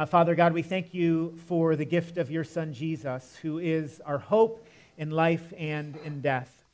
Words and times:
Uh, 0.00 0.06
Father 0.06 0.34
God, 0.34 0.54
we 0.54 0.62
thank 0.62 0.94
you 0.94 1.36
for 1.46 1.76
the 1.76 1.84
gift 1.84 2.16
of 2.16 2.30
your 2.30 2.42
Son 2.42 2.72
Jesus, 2.72 3.36
who 3.42 3.58
is 3.58 4.00
our 4.06 4.16
hope 4.16 4.66
in 4.96 5.10
life 5.10 5.52
and 5.58 5.94
in 6.06 6.22
death. 6.22 6.64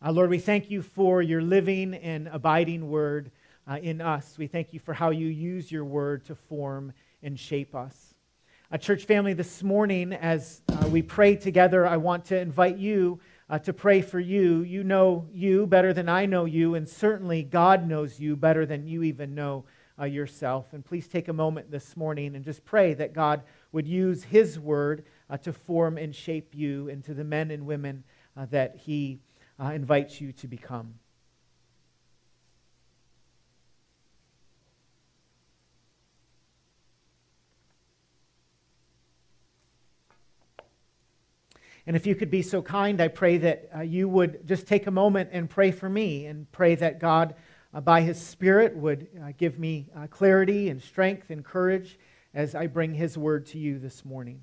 Uh, 0.00 0.12
Lord, 0.12 0.30
we 0.30 0.38
thank 0.38 0.70
you 0.70 0.80
for 0.80 1.22
your 1.22 1.42
living 1.42 1.92
and 1.92 2.28
abiding 2.28 2.88
word 2.88 3.32
uh, 3.68 3.78
in 3.82 4.00
us. 4.00 4.36
We 4.38 4.46
thank 4.46 4.72
you 4.72 4.78
for 4.78 4.94
how 4.94 5.10
you 5.10 5.26
use 5.26 5.72
your 5.72 5.84
word 5.84 6.24
to 6.26 6.36
form 6.36 6.92
and 7.20 7.36
shape 7.36 7.74
us. 7.74 8.14
A 8.70 8.78
church 8.78 9.06
family, 9.06 9.32
this 9.32 9.64
morning, 9.64 10.12
as 10.12 10.62
uh, 10.68 10.86
we 10.86 11.02
pray 11.02 11.34
together, 11.34 11.84
I 11.84 11.96
want 11.96 12.26
to 12.26 12.38
invite 12.38 12.78
you 12.78 13.18
uh, 13.50 13.58
to 13.58 13.72
pray 13.72 14.02
for 14.02 14.20
you. 14.20 14.62
You 14.62 14.84
know 14.84 15.26
you 15.32 15.66
better 15.66 15.92
than 15.92 16.08
I 16.08 16.26
know 16.26 16.44
you, 16.44 16.76
and 16.76 16.88
certainly 16.88 17.42
God 17.42 17.88
knows 17.88 18.20
you 18.20 18.36
better 18.36 18.64
than 18.66 18.86
you 18.86 19.02
even 19.02 19.34
know 19.34 19.64
uh, 20.02 20.06
yourself. 20.06 20.72
And 20.72 20.84
please 20.84 21.06
take 21.06 21.28
a 21.28 21.32
moment 21.32 21.70
this 21.70 21.96
morning 21.96 22.34
and 22.34 22.44
just 22.44 22.64
pray 22.64 22.92
that 22.94 23.12
God 23.12 23.42
would 23.70 23.86
use 23.86 24.24
His 24.24 24.58
word 24.58 25.04
uh, 25.30 25.36
to 25.38 25.52
form 25.52 25.96
and 25.96 26.14
shape 26.14 26.54
you 26.54 26.88
into 26.88 27.14
the 27.14 27.24
men 27.24 27.52
and 27.52 27.64
women 27.64 28.02
uh, 28.36 28.46
that 28.50 28.76
He 28.76 29.20
uh, 29.62 29.68
invites 29.68 30.20
you 30.20 30.32
to 30.32 30.48
become. 30.48 30.94
And 41.86 41.96
if 41.96 42.06
you 42.06 42.14
could 42.14 42.30
be 42.30 42.42
so 42.42 42.62
kind, 42.62 43.00
I 43.00 43.08
pray 43.08 43.38
that 43.38 43.68
uh, 43.74 43.80
you 43.80 44.08
would 44.08 44.46
just 44.46 44.68
take 44.68 44.86
a 44.86 44.90
moment 44.90 45.30
and 45.32 45.50
pray 45.50 45.72
for 45.72 45.88
me 45.88 46.26
and 46.26 46.50
pray 46.52 46.76
that 46.76 47.00
God 47.00 47.34
by 47.80 48.02
His 48.02 48.20
Spirit 48.20 48.76
would 48.76 49.08
uh, 49.22 49.32
give 49.36 49.58
me 49.58 49.88
uh, 49.96 50.06
clarity 50.08 50.68
and 50.68 50.82
strength 50.82 51.30
and 51.30 51.44
courage 51.44 51.98
as 52.34 52.54
I 52.54 52.66
bring 52.66 52.94
His 52.94 53.16
word 53.16 53.46
to 53.46 53.58
you 53.58 53.78
this 53.78 54.04
morning. 54.04 54.42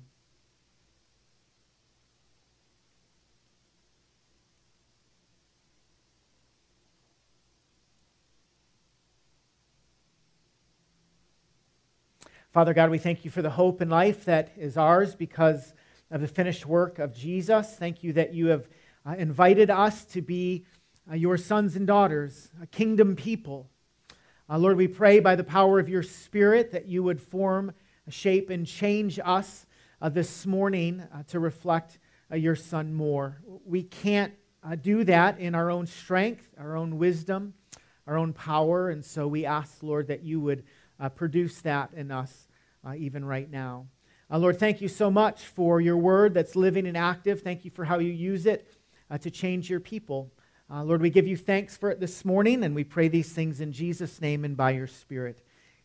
Father 12.52 12.74
God, 12.74 12.90
we 12.90 12.98
thank 12.98 13.24
you 13.24 13.30
for 13.30 13.42
the 13.42 13.50
hope 13.50 13.80
and 13.80 13.92
life 13.92 14.24
that 14.24 14.50
is 14.56 14.76
ours 14.76 15.14
because 15.14 15.72
of 16.10 16.20
the 16.20 16.26
finished 16.26 16.66
work 16.66 16.98
of 16.98 17.14
Jesus. 17.14 17.76
Thank 17.76 18.02
you 18.02 18.12
that 18.14 18.34
you 18.34 18.48
have 18.48 18.68
uh, 19.06 19.14
invited 19.16 19.70
us 19.70 20.04
to 20.06 20.20
be 20.20 20.64
uh, 21.08 21.14
your 21.14 21.36
sons 21.36 21.76
and 21.76 21.86
daughters, 21.86 22.50
a 22.62 22.66
kingdom 22.66 23.16
people. 23.16 23.70
Uh, 24.48 24.58
Lord, 24.58 24.76
we 24.76 24.88
pray 24.88 25.20
by 25.20 25.36
the 25.36 25.44
power 25.44 25.78
of 25.78 25.88
your 25.88 26.02
Spirit 26.02 26.72
that 26.72 26.86
you 26.86 27.02
would 27.02 27.20
form, 27.20 27.72
shape, 28.08 28.50
and 28.50 28.66
change 28.66 29.20
us 29.24 29.66
uh, 30.02 30.08
this 30.08 30.46
morning 30.46 31.02
uh, 31.14 31.22
to 31.28 31.38
reflect 31.38 31.98
uh, 32.32 32.36
your 32.36 32.56
Son 32.56 32.92
more. 32.92 33.40
We 33.64 33.82
can't 33.82 34.34
uh, 34.62 34.74
do 34.74 35.04
that 35.04 35.38
in 35.38 35.54
our 35.54 35.70
own 35.70 35.86
strength, 35.86 36.48
our 36.58 36.76
own 36.76 36.98
wisdom, 36.98 37.54
our 38.06 38.16
own 38.16 38.32
power, 38.32 38.90
and 38.90 39.04
so 39.04 39.28
we 39.28 39.46
ask, 39.46 39.82
Lord, 39.82 40.08
that 40.08 40.22
you 40.22 40.40
would 40.40 40.64
produce 41.14 41.60
that 41.62 41.90
in 41.94 42.10
us 42.10 42.48
even 42.96 43.24
right 43.24 43.50
now. 43.50 43.86
Lord, 44.30 44.58
thank 44.58 44.80
you 44.80 44.88
so 44.88 45.10
much 45.10 45.46
for 45.46 45.80
your 45.80 45.96
word 45.96 46.34
that's 46.34 46.56
living 46.56 46.86
and 46.86 46.96
active. 46.96 47.40
Thank 47.40 47.64
you 47.64 47.70
for 47.70 47.84
how 47.84 48.00
you 48.00 48.12
use 48.12 48.46
it 48.46 48.68
to 49.20 49.30
change 49.30 49.70
your 49.70 49.80
people. 49.80 50.30
Uh, 50.72 50.84
Lord, 50.84 51.02
we 51.02 51.10
give 51.10 51.26
you 51.26 51.36
thanks 51.36 51.76
for 51.76 51.90
it 51.90 51.98
this 51.98 52.24
morning, 52.24 52.62
and 52.62 52.76
we 52.76 52.84
pray 52.84 53.08
these 53.08 53.32
things 53.32 53.60
in 53.60 53.72
Jesus' 53.72 54.20
name 54.20 54.44
and 54.44 54.56
by 54.56 54.70
your 54.70 54.86
Spirit. 54.86 55.42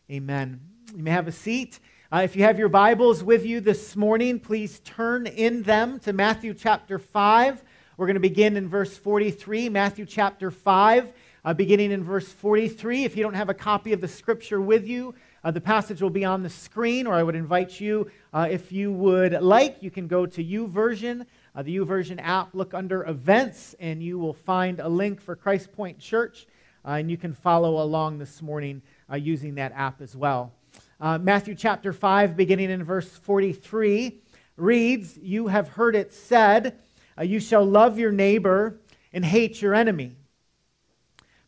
Amen. 0.08 0.60
You 0.94 1.02
may 1.02 1.10
have 1.10 1.26
a 1.26 1.32
seat. 1.32 1.80
Uh, 2.12 2.20
if 2.22 2.36
you 2.36 2.44
have 2.44 2.56
your 2.56 2.68
Bibles 2.68 3.24
with 3.24 3.44
you 3.44 3.60
this 3.60 3.96
morning, 3.96 4.38
please 4.38 4.78
turn 4.84 5.26
in 5.26 5.64
them 5.64 5.98
to 6.00 6.12
Matthew 6.12 6.54
chapter 6.54 7.00
5. 7.00 7.64
We're 7.96 8.06
going 8.06 8.14
to 8.14 8.20
begin 8.20 8.56
in 8.56 8.68
verse 8.68 8.96
43, 8.96 9.70
Matthew 9.70 10.06
chapter 10.06 10.52
5, 10.52 11.12
uh, 11.44 11.54
beginning 11.54 11.90
in 11.90 12.04
verse 12.04 12.28
43. 12.28 13.02
If 13.02 13.16
you 13.16 13.24
don't 13.24 13.34
have 13.34 13.48
a 13.48 13.54
copy 13.54 13.92
of 13.92 14.00
the 14.00 14.06
scripture 14.06 14.60
with 14.60 14.86
you, 14.86 15.16
uh, 15.42 15.50
the 15.50 15.60
passage 15.60 16.00
will 16.00 16.10
be 16.10 16.24
on 16.24 16.44
the 16.44 16.50
screen, 16.50 17.08
or 17.08 17.14
I 17.14 17.24
would 17.24 17.34
invite 17.34 17.80
you, 17.80 18.08
uh, 18.32 18.46
if 18.48 18.70
you 18.70 18.92
would 18.92 19.32
like, 19.42 19.82
you 19.82 19.90
can 19.90 20.06
go 20.06 20.26
to 20.26 20.44
YouVersion 20.44 21.26
uh, 21.56 21.62
the 21.62 21.78
YouVersion 21.78 22.20
app, 22.22 22.54
look 22.54 22.74
under 22.74 23.02
events, 23.04 23.74
and 23.80 24.02
you 24.02 24.18
will 24.18 24.34
find 24.34 24.78
a 24.78 24.88
link 24.88 25.22
for 25.22 25.34
Christ 25.34 25.72
Point 25.72 25.98
Church, 25.98 26.46
uh, 26.84 26.90
and 26.90 27.10
you 27.10 27.16
can 27.16 27.32
follow 27.32 27.82
along 27.82 28.18
this 28.18 28.42
morning 28.42 28.82
uh, 29.10 29.16
using 29.16 29.54
that 29.54 29.72
app 29.72 30.02
as 30.02 30.14
well. 30.14 30.52
Uh, 31.00 31.16
Matthew 31.16 31.54
chapter 31.54 31.94
5, 31.94 32.36
beginning 32.36 32.70
in 32.70 32.84
verse 32.84 33.08
43, 33.08 34.20
reads 34.58 35.16
You 35.16 35.46
have 35.46 35.68
heard 35.68 35.96
it 35.96 36.12
said, 36.12 36.78
uh, 37.18 37.22
You 37.22 37.40
shall 37.40 37.64
love 37.64 37.98
your 37.98 38.12
neighbor 38.12 38.78
and 39.10 39.24
hate 39.24 39.62
your 39.62 39.74
enemy. 39.74 40.16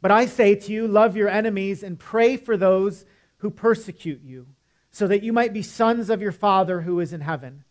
But 0.01 0.11
I 0.11 0.25
say 0.25 0.55
to 0.55 0.73
you, 0.73 0.89
love 0.89 1.19
your 1.19 1.29
enemies 1.29 1.83
and 1.83 1.99
pray 1.99 2.39
for 2.39 2.57
those 2.57 3.05
who 3.39 3.51
persecute 3.51 4.23
you, 4.23 4.47
so 4.91 5.07
that 5.07 5.23
you 5.23 5.35
might 5.35 5.53
be 5.53 5.63
sons 5.63 6.09
of 6.09 6.23
your 6.23 6.33
Father 6.33 6.81
who 6.81 6.99
is 6.99 7.13
in 7.13 7.21
heaven. 7.21 7.65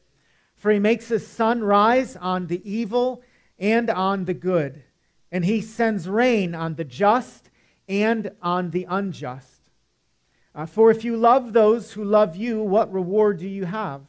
For 0.57 0.71
he 0.71 0.79
makes 0.79 1.07
his 1.07 1.25
sun 1.25 1.63
rise 1.63 2.15
on 2.15 2.47
the 2.47 2.61
evil 2.69 3.21
and 3.59 3.89
on 3.89 4.25
the 4.25 4.33
good, 4.33 4.83
and 5.31 5.45
he 5.45 5.61
sends 5.61 6.09
rain 6.09 6.55
on 6.55 6.75
the 6.75 6.83
just 6.83 7.49
and 7.87 8.31
on 8.41 8.71
the 8.71 8.85
unjust. 8.89 9.69
Uh, 10.53 10.65
for 10.65 10.89
if 10.89 11.05
you 11.05 11.15
love 11.15 11.53
those 11.53 11.91
who 11.91 12.03
love 12.03 12.35
you, 12.35 12.61
what 12.61 12.91
reward 12.91 13.37
do 13.37 13.47
you 13.47 13.65
have? 13.65 14.01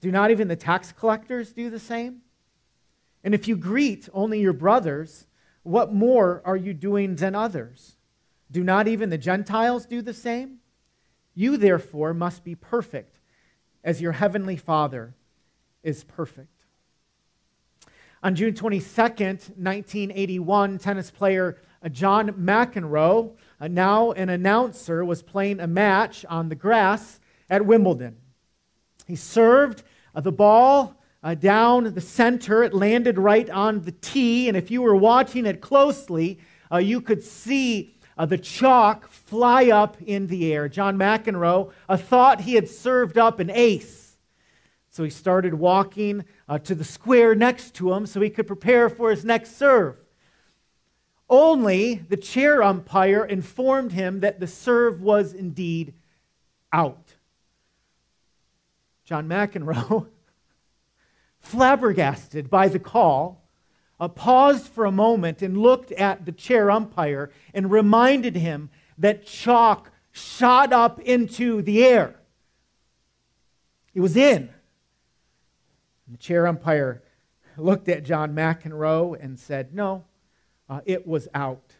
Do 0.00 0.10
not 0.10 0.30
even 0.30 0.48
the 0.48 0.56
tax 0.56 0.92
collectors 0.92 1.52
do 1.52 1.70
the 1.70 1.80
same? 1.80 2.20
And 3.24 3.34
if 3.34 3.48
you 3.48 3.56
greet 3.56 4.08
only 4.12 4.40
your 4.40 4.52
brothers, 4.52 5.26
what 5.62 5.92
more 5.94 6.42
are 6.44 6.56
you 6.56 6.74
doing 6.74 7.16
than 7.16 7.34
others? 7.34 7.96
Do 8.50 8.62
not 8.62 8.88
even 8.88 9.08
the 9.08 9.16
Gentiles 9.16 9.86
do 9.86 10.02
the 10.02 10.12
same? 10.12 10.58
You, 11.34 11.56
therefore, 11.56 12.12
must 12.12 12.44
be 12.44 12.54
perfect, 12.54 13.20
as 13.82 14.02
your 14.02 14.12
heavenly 14.12 14.56
Father 14.56 15.14
is 15.82 16.04
perfect. 16.04 16.64
On 18.22 18.36
June 18.36 18.54
22nd, 18.54 19.56
1981, 19.58 20.78
tennis 20.78 21.10
player 21.10 21.58
uh, 21.84 21.88
John 21.88 22.30
McEnroe, 22.30 23.32
uh, 23.60 23.66
now 23.66 24.12
an 24.12 24.28
announcer, 24.28 25.04
was 25.04 25.22
playing 25.22 25.58
a 25.58 25.66
match 25.66 26.24
on 26.26 26.48
the 26.48 26.54
grass 26.54 27.18
at 27.50 27.66
Wimbledon. 27.66 28.16
He 29.08 29.16
served 29.16 29.82
uh, 30.14 30.20
the 30.20 30.30
ball 30.30 30.96
down 31.38 31.94
the 31.94 32.00
center. 32.00 32.64
It 32.64 32.74
landed 32.74 33.16
right 33.16 33.48
on 33.48 33.82
the 33.82 33.92
tee, 33.92 34.48
and 34.48 34.56
if 34.56 34.72
you 34.72 34.82
were 34.82 34.96
watching 34.96 35.46
it 35.46 35.60
closely, 35.60 36.40
you 36.80 37.00
could 37.00 37.22
see 37.22 37.94
the 38.18 38.36
chalk 38.36 39.08
fly 39.08 39.70
up 39.70 39.96
in 40.02 40.26
the 40.26 40.52
air. 40.52 40.68
John 40.68 40.96
McEnroe 40.98 41.70
thought 41.96 42.40
he 42.40 42.54
had 42.54 42.68
served 42.68 43.18
up 43.18 43.38
an 43.38 43.50
ace. 43.50 44.01
So 44.92 45.04
he 45.04 45.10
started 45.10 45.54
walking 45.54 46.26
uh, 46.46 46.58
to 46.58 46.74
the 46.74 46.84
square 46.84 47.34
next 47.34 47.74
to 47.76 47.94
him 47.94 48.04
so 48.04 48.20
he 48.20 48.28
could 48.28 48.46
prepare 48.46 48.90
for 48.90 49.10
his 49.10 49.24
next 49.24 49.56
serve. 49.56 49.96
Only 51.30 51.94
the 51.94 52.18
chair 52.18 52.62
umpire 52.62 53.24
informed 53.24 53.92
him 53.92 54.20
that 54.20 54.38
the 54.38 54.46
serve 54.46 55.00
was 55.00 55.32
indeed 55.32 55.94
out. 56.74 57.14
John 59.06 59.26
McEnroe, 59.26 60.08
flabbergasted 61.40 62.50
by 62.50 62.68
the 62.68 62.78
call, 62.78 63.48
uh, 63.98 64.08
paused 64.08 64.66
for 64.66 64.84
a 64.84 64.92
moment 64.92 65.40
and 65.40 65.56
looked 65.56 65.90
at 65.92 66.26
the 66.26 66.32
chair 66.32 66.70
umpire 66.70 67.30
and 67.54 67.70
reminded 67.70 68.36
him 68.36 68.68
that 68.98 69.24
chalk 69.24 69.90
shot 70.10 70.70
up 70.70 71.00
into 71.00 71.62
the 71.62 71.82
air. 71.82 72.16
It 73.94 74.00
was 74.00 74.18
in. 74.18 74.50
The 76.12 76.18
chair 76.18 76.46
umpire 76.46 77.02
looked 77.56 77.88
at 77.88 78.04
John 78.04 78.34
McEnroe 78.34 79.16
and 79.18 79.38
said, 79.38 79.72
No, 79.72 80.04
uh, 80.68 80.82
it 80.84 81.06
was 81.06 81.26
out. 81.34 81.72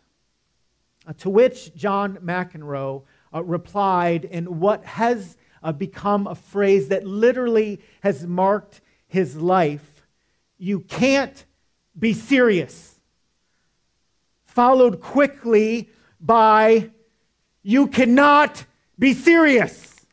Uh, 1.06 1.12
to 1.18 1.28
which 1.28 1.74
John 1.74 2.16
McEnroe 2.24 3.02
uh, 3.34 3.44
replied 3.44 4.24
in 4.24 4.58
what 4.58 4.84
has 4.86 5.36
uh, 5.62 5.72
become 5.72 6.26
a 6.26 6.34
phrase 6.34 6.88
that 6.88 7.06
literally 7.06 7.82
has 8.00 8.26
marked 8.26 8.80
his 9.06 9.36
life 9.36 10.06
You 10.56 10.80
can't 10.80 11.44
be 11.98 12.14
serious. 12.14 12.98
Followed 14.46 15.02
quickly 15.02 15.90
by, 16.18 16.90
You 17.62 17.86
cannot 17.86 18.64
be 18.98 19.12
serious. 19.12 20.06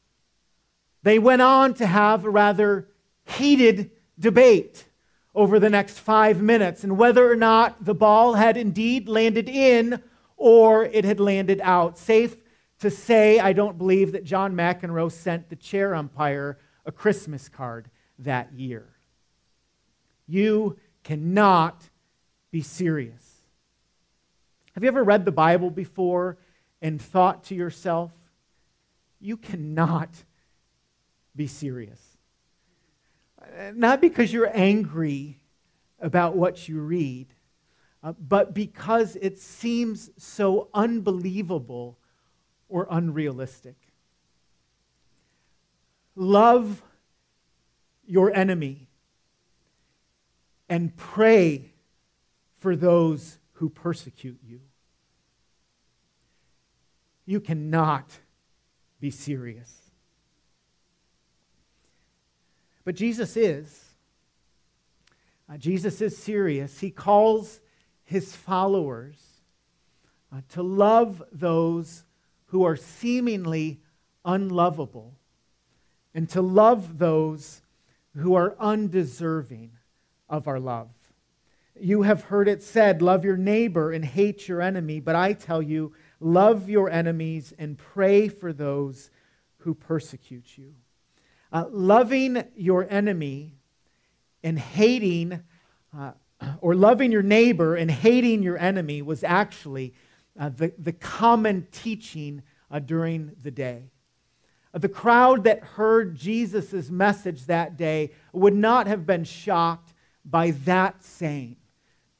They 1.04 1.20
went 1.20 1.42
on 1.42 1.74
to 1.76 1.86
have 1.86 2.26
a 2.26 2.30
rather 2.30 2.90
heated 3.30 3.92
debate 4.20 4.86
over 5.34 5.60
the 5.60 5.70
next 5.70 6.00
five 6.00 6.42
minutes 6.42 6.84
and 6.84 6.98
whether 6.98 7.30
or 7.30 7.36
not 7.36 7.86
the 7.86 7.94
ball 7.94 8.34
had 8.34 8.58
indeed 8.58 9.08
landed 9.08 9.48
in 9.48 10.02
or 10.38 10.86
it 10.86 11.06
had 11.06 11.20
landed 11.20 11.62
out. 11.64 11.98
Safe 11.98 12.36
to 12.80 12.90
say 12.90 13.40
I 13.40 13.54
don't 13.54 13.78
believe 13.78 14.14
that 14.14 14.24
John 14.24 14.56
McEnroe 14.56 15.12
sent 15.12 15.50
the 15.50 15.56
chair 15.56 15.94
umpire 15.94 16.58
a 16.86 16.92
Christmas 16.92 17.48
card 17.48 17.90
that 18.20 18.52
year. 18.54 18.88
You 20.28 20.78
cannot 21.04 21.90
be 22.52 22.62
serious. 22.62 23.42
Have 24.74 24.84
you 24.84 24.88
ever 24.88 25.04
read 25.04 25.26
the 25.26 25.32
Bible 25.32 25.70
before 25.70 26.38
and 26.82 27.02
thought 27.02 27.44
to 27.46 27.56
yourself, 27.56 28.12
you 29.20 29.38
cannot 29.38 30.10
be 31.36 31.48
serious? 31.48 32.09
Not 33.74 34.02
because 34.02 34.32
you're 34.32 34.52
angry 34.54 35.40
about 36.00 36.36
what 36.36 36.68
you 36.68 36.80
read, 36.80 37.28
uh, 38.04 38.14
but 38.14 38.54
because 38.54 39.16
it 39.18 39.38
seems 39.38 40.10
so 40.18 40.70
unbelievable 40.74 41.98
or 42.70 42.88
unrealistic. 42.90 43.76
Love 46.16 46.82
your 48.06 48.34
enemy 48.34 48.88
and 50.70 50.96
pray 50.96 51.72
for 52.60 52.76
those 52.76 53.38
who 53.54 53.70
persecute 53.70 54.40
you. 54.46 54.62
You 57.26 57.40
cannot 57.40 58.20
be 59.00 59.12
serious. 59.12 59.79
But 62.90 62.96
Jesus 62.96 63.38
is. 63.38 63.86
Uh, 65.48 65.58
Jesus 65.58 66.02
is 66.02 66.18
serious. 66.18 66.80
He 66.80 66.90
calls 66.90 67.62
his 68.04 68.36
followers 68.36 69.16
uh, 70.34 70.42
to 70.54 70.64
love 70.64 71.22
those 71.32 72.04
who 72.48 72.64
are 72.64 72.76
seemingly 72.76 73.80
unlovable 74.26 75.14
and 76.16 76.28
to 76.30 76.42
love 76.42 76.98
those 76.98 77.62
who 78.16 78.34
are 78.34 78.56
undeserving 78.60 79.70
of 80.28 80.48
our 80.48 80.60
love. 80.60 80.90
You 81.80 82.02
have 82.02 82.24
heard 82.24 82.48
it 82.48 82.64
said, 82.64 83.04
Love 83.04 83.24
your 83.24 83.38
neighbor 83.38 83.92
and 83.92 84.04
hate 84.04 84.48
your 84.48 84.64
enemy. 84.64 85.00
But 85.00 85.16
I 85.16 85.34
tell 85.34 85.62
you, 85.62 85.94
love 86.20 86.72
your 86.72 86.90
enemies 86.90 87.54
and 87.60 87.78
pray 87.78 88.30
for 88.30 88.52
those 88.52 89.12
who 89.58 89.76
persecute 89.76 90.58
you. 90.58 90.74
Uh, 91.52 91.66
loving 91.72 92.44
your 92.56 92.86
enemy 92.90 93.56
and 94.44 94.60
hating 94.60 95.42
uh, 95.98 96.12
or 96.62 96.76
loving 96.76 97.12
your 97.12 97.24
neighbor 97.24 97.76
and 97.76 97.90
hating 97.90 98.44
your 98.44 98.58
enemy 98.58 99.02
was 99.02 99.24
actually 99.24 99.94
uh, 100.40 100.50
the, 100.50 100.74
the 100.78 100.94
common 100.94 101.68
teaching 101.72 102.42
uh, 102.72 102.80
during 102.80 103.32
the 103.42 103.52
day. 103.52 103.90
Uh, 104.74 104.78
the 104.78 104.90
crowd 104.90 105.44
that 105.44 105.64
heard 105.64 106.16
Jesus' 106.16 106.90
message 106.90 107.46
that 107.48 107.78
day 107.78 108.12
would 108.32 108.54
not 108.56 108.88
have 108.88 109.06
been 109.06 109.24
shocked 109.24 109.94
by 110.24 110.52
that 110.52 111.04
saying 111.04 111.56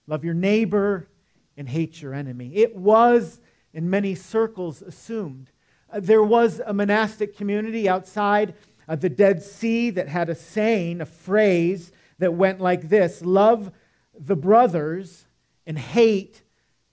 love 0.08 0.26
your 0.26 0.34
neighbor 0.34 1.08
and 1.56 1.70
hate 1.70 2.02
your 2.02 2.16
enemy. 2.16 2.56
It 2.56 2.76
was, 2.76 3.40
in 3.74 3.90
many 3.90 4.16
circles, 4.16 4.82
assumed. 4.82 5.52
Uh, 5.92 6.00
there 6.00 6.24
was 6.24 6.62
a 6.66 6.74
monastic 6.74 7.38
community 7.38 7.88
outside 7.88 8.56
the 8.96 9.10
Dead 9.10 9.44
Sea 9.44 9.90
that 9.92 10.08
had 10.08 10.30
a 10.30 10.36
saying, 10.36 11.02
a 11.02 11.06
phrase 11.06 11.92
that 12.18 12.34
went 12.34 12.60
like 12.60 12.90
this 12.90 13.22
Love 13.22 13.72
the 14.18 14.36
brothers 14.36 15.26
and 15.66 15.78
hate 15.78 16.42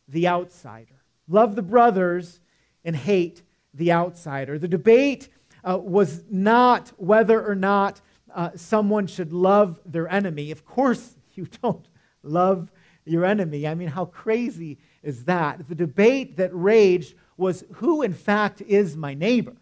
the 0.09 0.29
outsider. 0.29 1.03
Love 1.29 1.57
the 1.57 1.63
brothers 1.63 2.41
and 2.85 2.95
hate 2.95 3.43
the 3.75 3.93
outsider. 3.93 4.59
The 4.59 4.69
debate 4.69 5.29
uh, 5.65 5.79
was 5.79 6.23
not 6.31 6.93
whether 6.97 7.45
or 7.45 7.55
not 7.55 8.01
uh, 8.35 8.51
someone 8.55 9.07
should 9.07 9.33
love 9.33 9.81
their 9.85 10.09
enemy. 10.09 10.51
Of 10.51 10.65
course, 10.65 11.17
you 11.35 11.49
don't 11.63 11.87
love 12.23 12.71
your 13.05 13.25
enemy. 13.25 13.67
I 13.67 13.75
mean, 13.75 13.89
how 13.89 14.07
crazy 14.07 14.79
is 15.03 15.25
that? 15.25 15.69
The 15.69 15.75
debate 15.75 16.37
that 16.37 16.51
raged 16.53 17.15
was 17.37 17.65
who, 17.75 18.03
in 18.03 18.13
fact, 18.13 18.61
is 18.63 18.97
my 18.97 19.15
neighbor? 19.15 19.57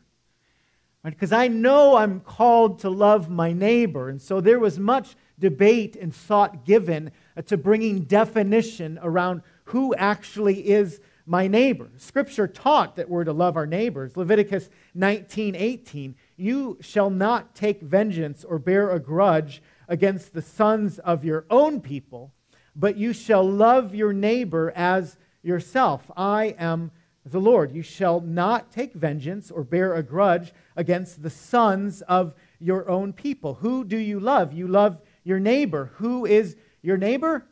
Because? 1.05 1.33
I 1.33 1.49
know 1.49 1.97
I'm 1.97 2.21
called 2.21 2.79
to 2.81 2.91
love 2.91 3.29
my 3.29 3.53
neighbor. 3.53 4.09
And 4.09 4.21
so 4.21 4.41
there 4.41 4.59
was 4.59 4.79
much 4.79 5.17
debate 5.39 5.97
and 5.97 6.15
thought 6.15 6.65
given 6.65 7.11
uh, 7.37 7.43
to 7.43 7.57
bringing 7.57 8.03
definition 8.05 8.99
around 9.03 9.43
who 9.65 9.95
actually 9.95 10.69
is 10.69 11.01
my 11.27 11.47
neighbor. 11.47 11.91
Scripture 11.97 12.47
taught 12.47 12.97
that 12.97 13.09
we're 13.09 13.25
to 13.25 13.33
love 13.33 13.57
our 13.57 13.67
neighbors. 13.67 14.17
Leviticus 14.17 14.69
19 14.95 15.55
18. 15.57 16.15
You 16.37 16.79
shall 16.81 17.11
not 17.11 17.55
take 17.55 17.81
vengeance 17.81 18.45
or 18.45 18.59
bear 18.59 18.91
a 18.91 19.01
grudge 19.01 19.63
against 19.89 20.33
the 20.33 20.43
sons 20.43 20.99
of 20.99 21.25
your 21.25 21.47
own 21.51 21.81
people, 21.81 22.33
but 22.77 22.97
you 22.97 23.13
shall 23.13 23.49
love 23.49 23.95
your 23.95 24.13
neighbor 24.13 24.73
as 24.75 25.17
yourself. 25.43 26.11
I 26.17 26.55
am 26.59 26.91
the 27.25 27.41
Lord. 27.41 27.73
You 27.73 27.83
shall 27.83 28.21
not 28.21 28.71
take 28.71 28.93
vengeance 28.95 29.51
or 29.51 29.65
bear 29.65 29.95
a 29.95 30.03
grudge 30.03 30.53
against 30.77 31.23
the 31.23 31.31
sons 31.31 32.03
of 32.03 32.35
your 32.59 32.89
own 32.89 33.13
people. 33.13 33.55
Who 33.55 33.85
do 33.85 33.97
you 33.97 34.21
love? 34.21 34.53
You 34.53 34.69
love 34.69 34.99
your 35.23 35.41
neighbor. 35.41 35.93
Who 35.97 36.27
is 36.27 36.57
your 36.83 36.97
neighbor? 36.97 37.47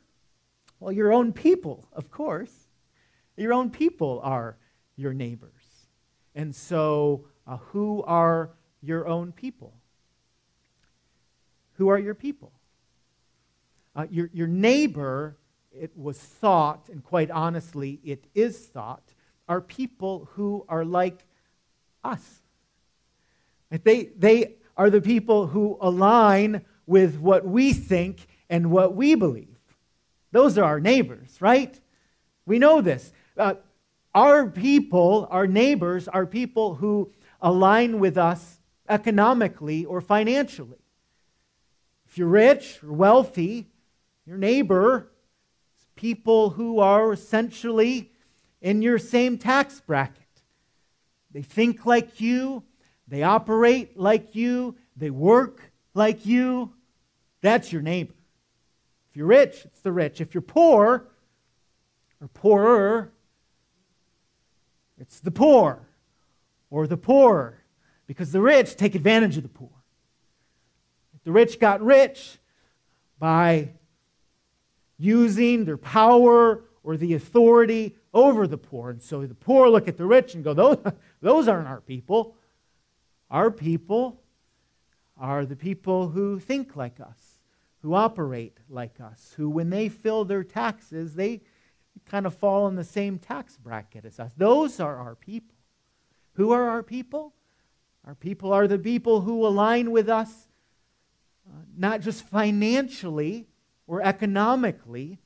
Well, 0.80 0.92
your 0.92 1.12
own 1.12 1.32
people, 1.32 1.88
of 1.92 2.10
course. 2.10 2.52
Your 3.36 3.52
own 3.52 3.70
people 3.70 4.20
are 4.22 4.56
your 4.96 5.14
neighbors. 5.14 5.50
And 6.34 6.54
so, 6.54 7.26
uh, 7.46 7.56
who 7.56 8.02
are 8.02 8.50
your 8.82 9.06
own 9.06 9.32
people? 9.32 9.74
Who 11.74 11.88
are 11.88 11.98
your 11.98 12.14
people? 12.14 12.52
Uh, 13.94 14.06
your, 14.10 14.30
your 14.32 14.46
neighbor, 14.46 15.36
it 15.72 15.96
was 15.96 16.18
thought, 16.18 16.88
and 16.90 17.02
quite 17.02 17.30
honestly, 17.30 18.00
it 18.04 18.24
is 18.34 18.58
thought, 18.58 19.12
are 19.48 19.60
people 19.60 20.28
who 20.32 20.64
are 20.68 20.84
like 20.84 21.24
us. 22.04 22.40
They, 23.70 24.04
they 24.16 24.56
are 24.76 24.90
the 24.90 25.00
people 25.00 25.46
who 25.46 25.78
align 25.80 26.64
with 26.86 27.18
what 27.18 27.46
we 27.46 27.72
think 27.72 28.26
and 28.50 28.70
what 28.70 28.94
we 28.94 29.14
believe. 29.14 29.56
Those 30.30 30.58
are 30.58 30.64
our 30.64 30.80
neighbors, 30.80 31.36
right? 31.40 31.78
We 32.46 32.58
know 32.58 32.80
this. 32.80 33.12
Uh, 33.36 33.54
our 34.14 34.46
people, 34.46 35.26
our 35.30 35.46
neighbors, 35.46 36.08
are 36.08 36.26
people 36.26 36.74
who 36.74 37.12
align 37.40 37.98
with 37.98 38.18
us 38.18 38.58
economically 38.88 39.84
or 39.84 40.00
financially. 40.00 40.78
If 42.06 42.18
you're 42.18 42.28
rich 42.28 42.82
or 42.82 42.92
wealthy, 42.92 43.68
your 44.26 44.36
neighbor 44.36 45.10
is 45.78 45.86
people 45.96 46.50
who 46.50 46.78
are 46.78 47.12
essentially 47.12 48.11
in 48.62 48.80
your 48.80 48.98
same 48.98 49.36
tax 49.36 49.80
bracket. 49.80 50.16
They 51.32 51.42
think 51.42 51.84
like 51.84 52.20
you, 52.20 52.62
they 53.08 53.22
operate 53.22 53.98
like 53.98 54.34
you, 54.34 54.76
they 54.96 55.10
work 55.10 55.72
like 55.92 56.24
you. 56.24 56.72
That's 57.42 57.72
your 57.72 57.82
neighbor. 57.82 58.14
If 59.10 59.16
you're 59.16 59.26
rich, 59.26 59.62
it's 59.64 59.80
the 59.80 59.92
rich. 59.92 60.20
If 60.20 60.32
you're 60.32 60.42
poor 60.42 61.08
or 62.20 62.28
poorer, 62.28 63.12
it's 64.98 65.18
the 65.20 65.32
poor 65.32 65.80
or 66.70 66.86
the 66.86 66.96
poorer 66.96 67.58
because 68.06 68.30
the 68.30 68.40
rich 68.40 68.76
take 68.76 68.94
advantage 68.94 69.36
of 69.36 69.42
the 69.42 69.48
poor. 69.48 69.70
The 71.24 71.32
rich 71.32 71.58
got 71.58 71.82
rich 71.82 72.38
by 73.18 73.70
using 74.98 75.64
their 75.64 75.76
power 75.76 76.64
or 76.84 76.96
the 76.96 77.14
authority 77.14 77.96
over 78.14 78.46
the 78.46 78.58
poor. 78.58 78.90
And 78.90 79.02
so 79.02 79.26
the 79.26 79.34
poor 79.34 79.68
look 79.68 79.88
at 79.88 79.96
the 79.96 80.06
rich 80.06 80.34
and 80.34 80.44
go, 80.44 80.54
those, 80.54 80.78
those 81.20 81.48
aren't 81.48 81.68
our 81.68 81.80
people. 81.80 82.36
Our 83.30 83.50
people 83.50 84.20
are 85.18 85.46
the 85.46 85.56
people 85.56 86.08
who 86.08 86.38
think 86.38 86.76
like 86.76 87.00
us, 87.00 87.38
who 87.80 87.94
operate 87.94 88.58
like 88.68 89.00
us, 89.00 89.34
who, 89.36 89.48
when 89.48 89.70
they 89.70 89.88
fill 89.88 90.24
their 90.24 90.44
taxes, 90.44 91.14
they 91.14 91.40
kind 92.06 92.26
of 92.26 92.34
fall 92.34 92.68
in 92.68 92.76
the 92.76 92.84
same 92.84 93.18
tax 93.18 93.56
bracket 93.56 94.04
as 94.04 94.18
us. 94.18 94.32
Those 94.36 94.80
are 94.80 94.96
our 94.96 95.14
people. 95.14 95.54
Who 96.34 96.52
are 96.52 96.68
our 96.68 96.82
people? 96.82 97.34
Our 98.06 98.14
people 98.14 98.52
are 98.52 98.66
the 98.66 98.78
people 98.78 99.20
who 99.20 99.46
align 99.46 99.90
with 99.90 100.08
us, 100.08 100.48
uh, 101.46 101.62
not 101.76 102.00
just 102.00 102.24
financially 102.24 103.46
or 103.86 104.02
economically, 104.02 105.18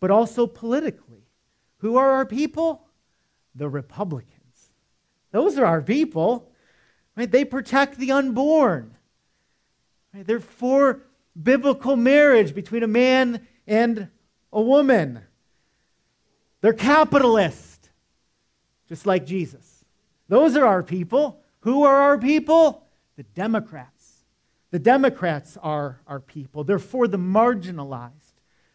but 0.00 0.10
also 0.10 0.46
politically. 0.46 1.29
Who 1.80 1.96
are 1.96 2.12
our 2.12 2.26
people? 2.26 2.86
The 3.54 3.68
Republicans. 3.68 4.70
Those 5.32 5.58
are 5.58 5.66
our 5.66 5.82
people. 5.82 6.50
Right? 7.16 7.30
They 7.30 7.44
protect 7.44 7.98
the 7.98 8.12
unborn. 8.12 8.96
Right? 10.14 10.26
They're 10.26 10.40
for 10.40 11.02
biblical 11.40 11.96
marriage 11.96 12.54
between 12.54 12.82
a 12.82 12.88
man 12.88 13.46
and 13.66 14.08
a 14.52 14.60
woman. 14.60 15.20
They're 16.60 16.72
capitalist, 16.72 17.90
just 18.88 19.06
like 19.06 19.24
Jesus. 19.24 19.84
Those 20.28 20.56
are 20.56 20.66
our 20.66 20.82
people. 20.82 21.40
Who 21.60 21.84
are 21.84 21.96
our 21.96 22.18
people? 22.18 22.86
The 23.16 23.22
Democrats. 23.22 24.24
The 24.70 24.78
Democrats 24.78 25.56
are 25.62 26.00
our 26.06 26.20
people. 26.20 26.64
They're 26.64 26.78
for 26.78 27.08
the 27.08 27.18
marginalized, 27.18 28.12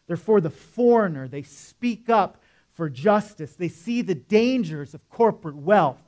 they're 0.08 0.18
for 0.18 0.42
the 0.42 0.50
foreigner. 0.50 1.28
They 1.28 1.42
speak 1.42 2.10
up 2.10 2.42
for 2.76 2.90
justice, 2.90 3.56
they 3.56 3.70
see 3.70 4.02
the 4.02 4.16
dangers 4.16 4.94
of 4.94 5.10
corporate 5.10 5.56
wealth, 5.56 6.04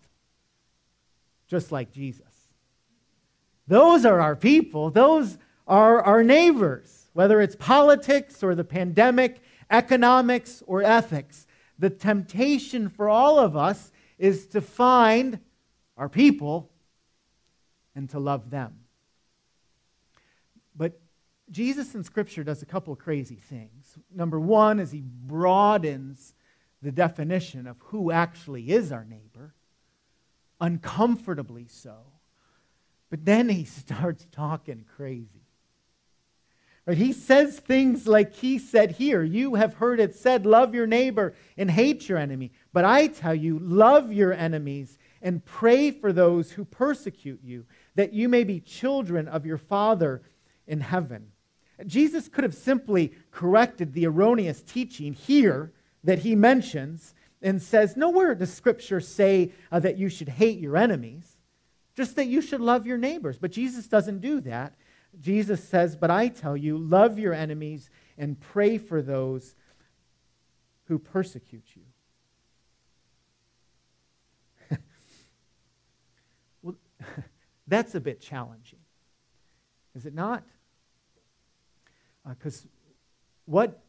just 1.48 1.72
like 1.72 1.92
Jesus. 1.92 2.26
Those 3.68 4.06
are 4.06 4.20
our 4.20 4.36
people. 4.36 4.92
Those 4.92 5.38
are 5.66 6.02
our 6.02 6.24
neighbors, 6.24 7.10
whether 7.14 7.42
it's 7.42 7.56
politics 7.56 8.44
or 8.44 8.54
the 8.54 8.64
pandemic, 8.64 9.42
economics 9.72 10.62
or 10.68 10.84
ethics. 10.84 11.48
The 11.80 11.90
temptation 11.90 12.90
for 12.90 13.10
all 13.10 13.40
of 13.40 13.56
us 13.56 13.92
is 14.18 14.48
to 14.48 14.62
find 14.62 15.40
our 15.96 16.10
people 16.10 16.70
and 17.96 18.10
to 18.10 18.20
love 18.20 18.50
them. 18.50 18.80
But 20.76 21.00
Jesus 21.50 21.96
in 21.96 22.04
Scripture 22.04 22.44
does 22.44 22.62
a 22.62 22.66
couple 22.66 22.96
crazy 22.96 23.36
things. 23.36 23.98
Number 24.14 24.40
one 24.40 24.80
is 24.80 24.92
he 24.92 25.02
broadens 25.02 26.34
the 26.88 26.92
definition 26.94 27.68
of 27.68 27.76
who 27.88 28.12
actually 28.12 28.72
is 28.72 28.94
our 28.94 29.04
neighbor, 29.04 29.54
uncomfortably 30.62 31.68
so. 31.68 31.98
But 33.10 33.26
then 33.26 33.50
he 33.50 33.66
starts 33.66 34.26
talking 34.32 34.86
crazy. 34.96 35.44
Right? 36.86 36.98
He 36.98 37.12
says 37.12 37.60
things 37.60 38.08
like 38.08 38.34
he 38.36 38.58
said 38.58 38.92
here 38.92 39.22
You 39.22 39.56
have 39.56 39.74
heard 39.74 40.00
it 40.00 40.16
said, 40.16 40.46
love 40.46 40.74
your 40.74 40.88
neighbor 40.88 41.34
and 41.58 41.70
hate 41.70 42.08
your 42.08 42.20
enemy. 42.20 42.54
But 42.72 42.86
I 42.86 43.08
tell 43.08 43.36
you, 43.36 43.60
love 43.60 44.14
your 44.14 44.32
enemies 44.32 44.98
and 45.22 45.44
pray 45.44 45.92
for 45.92 46.14
those 46.14 46.52
who 46.52 46.64
persecute 46.64 47.42
you, 47.44 47.66
that 47.96 48.14
you 48.14 48.30
may 48.30 48.46
be 48.46 48.62
children 48.62 49.28
of 49.28 49.46
your 49.46 49.58
Father 49.58 50.22
in 50.66 50.80
heaven. 50.80 51.34
Jesus 51.86 52.30
could 52.30 52.46
have 52.46 52.56
simply 52.56 53.12
corrected 53.30 53.92
the 53.92 54.06
erroneous 54.06 54.62
teaching 54.62 55.12
here 55.12 55.74
that 56.04 56.20
he 56.20 56.36
mentions 56.36 57.14
and 57.42 57.62
says, 57.62 57.98
Nowhere 57.98 58.36
does 58.36 58.54
Scripture 58.54 59.00
say 59.00 59.52
uh, 59.72 59.80
that 59.80 59.98
you 59.98 60.10
should 60.10 60.30
hate 60.30 60.60
your 60.60 60.78
enemies, 60.78 61.38
just 61.96 62.16
that 62.16 62.28
you 62.28 62.42
should 62.42 62.62
love 62.62 62.86
your 62.86 62.98
neighbors. 62.98 63.38
But 63.38 63.52
Jesus 63.52 63.88
doesn't 63.88 64.22
do 64.22 64.42
that. 64.42 64.76
Jesus 65.20 65.64
says, 65.64 65.96
But 65.96 66.12
I 66.12 66.28
tell 66.28 66.58
you, 66.58 66.78
love 66.78 67.20
your 67.20 67.34
enemies 67.34 67.90
and 68.18 68.40
pray 68.40 68.78
for 68.78 69.02
those 69.02 69.56
who 70.86 71.00
persecute 71.00 71.66
you. 71.76 71.82
well, 76.62 76.76
that's 77.68 77.96
a 77.96 78.00
bit 78.00 78.22
challenging, 78.22 78.80
is 79.96 80.06
it 80.06 80.14
not? 80.14 80.44
Because 82.28 82.66
uh, 82.66 82.68
what, 83.46 83.82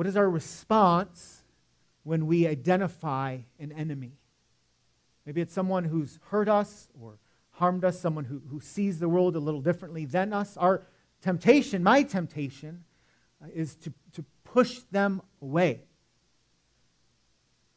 what 0.00 0.06
is 0.06 0.16
our 0.16 0.30
response 0.30 1.42
when 2.04 2.26
we 2.26 2.46
identify 2.46 3.36
an 3.58 3.70
enemy? 3.70 4.12
Maybe 5.26 5.42
it's 5.42 5.52
someone 5.52 5.84
who's 5.84 6.18
hurt 6.30 6.48
us 6.48 6.88
or 6.98 7.18
harmed 7.50 7.84
us, 7.84 8.00
someone 8.00 8.24
who, 8.24 8.40
who 8.48 8.60
sees 8.60 8.98
the 8.98 9.10
world 9.10 9.36
a 9.36 9.38
little 9.38 9.60
differently 9.60 10.06
than 10.06 10.32
us. 10.32 10.56
Our 10.56 10.86
temptation, 11.20 11.82
my 11.82 12.02
temptation, 12.02 12.82
uh, 13.44 13.48
is 13.54 13.74
to, 13.74 13.92
to 14.14 14.24
push 14.42 14.78
them 14.90 15.20
away. 15.42 15.82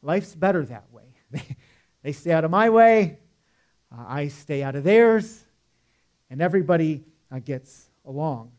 Life's 0.02 0.34
better 0.34 0.64
that 0.64 0.86
way. 0.94 1.04
They, 1.30 1.58
they 2.04 2.12
stay 2.14 2.32
out 2.32 2.46
of 2.46 2.52
my 2.52 2.70
way, 2.70 3.18
uh, 3.92 4.06
I 4.08 4.30
stay 4.30 4.64
out 4.64 4.78
of 4.78 4.86
theirs, 4.86 5.44
and 6.30 6.42
everybody 6.42 7.04
uh, 7.30 7.40
gets 7.40 7.90
along. 8.06 8.54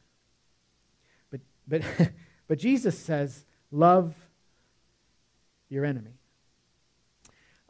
But, 1.30 1.40
but, 1.66 1.80
but 2.46 2.58
Jesus 2.58 2.98
says, 2.98 3.46
love 3.74 4.14
your 5.68 5.84
enemy. 5.84 6.18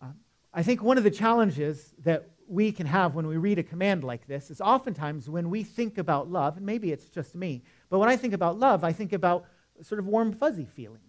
Uh, 0.02 0.08
I 0.52 0.62
think 0.62 0.82
one 0.82 0.98
of 0.98 1.04
the 1.04 1.10
challenges 1.10 1.94
that 2.04 2.28
we 2.46 2.72
can 2.72 2.86
have 2.86 3.14
when 3.14 3.26
we 3.26 3.38
read 3.38 3.58
a 3.58 3.62
command 3.62 4.04
like 4.04 4.26
this 4.26 4.50
is 4.50 4.60
oftentimes 4.60 5.30
when 5.30 5.48
we 5.48 5.62
think 5.62 5.96
about 5.96 6.30
love, 6.30 6.58
and 6.58 6.66
maybe 6.66 6.92
it's 6.92 7.08
just 7.08 7.34
me, 7.34 7.62
but 7.88 7.98
when 7.98 8.08
I 8.08 8.16
think 8.16 8.34
about 8.34 8.58
love, 8.58 8.84
I 8.84 8.92
think 8.92 9.12
about 9.12 9.46
sort 9.82 9.98
of 9.98 10.06
warm, 10.06 10.32
fuzzy 10.32 10.66
feelings. 10.66 11.00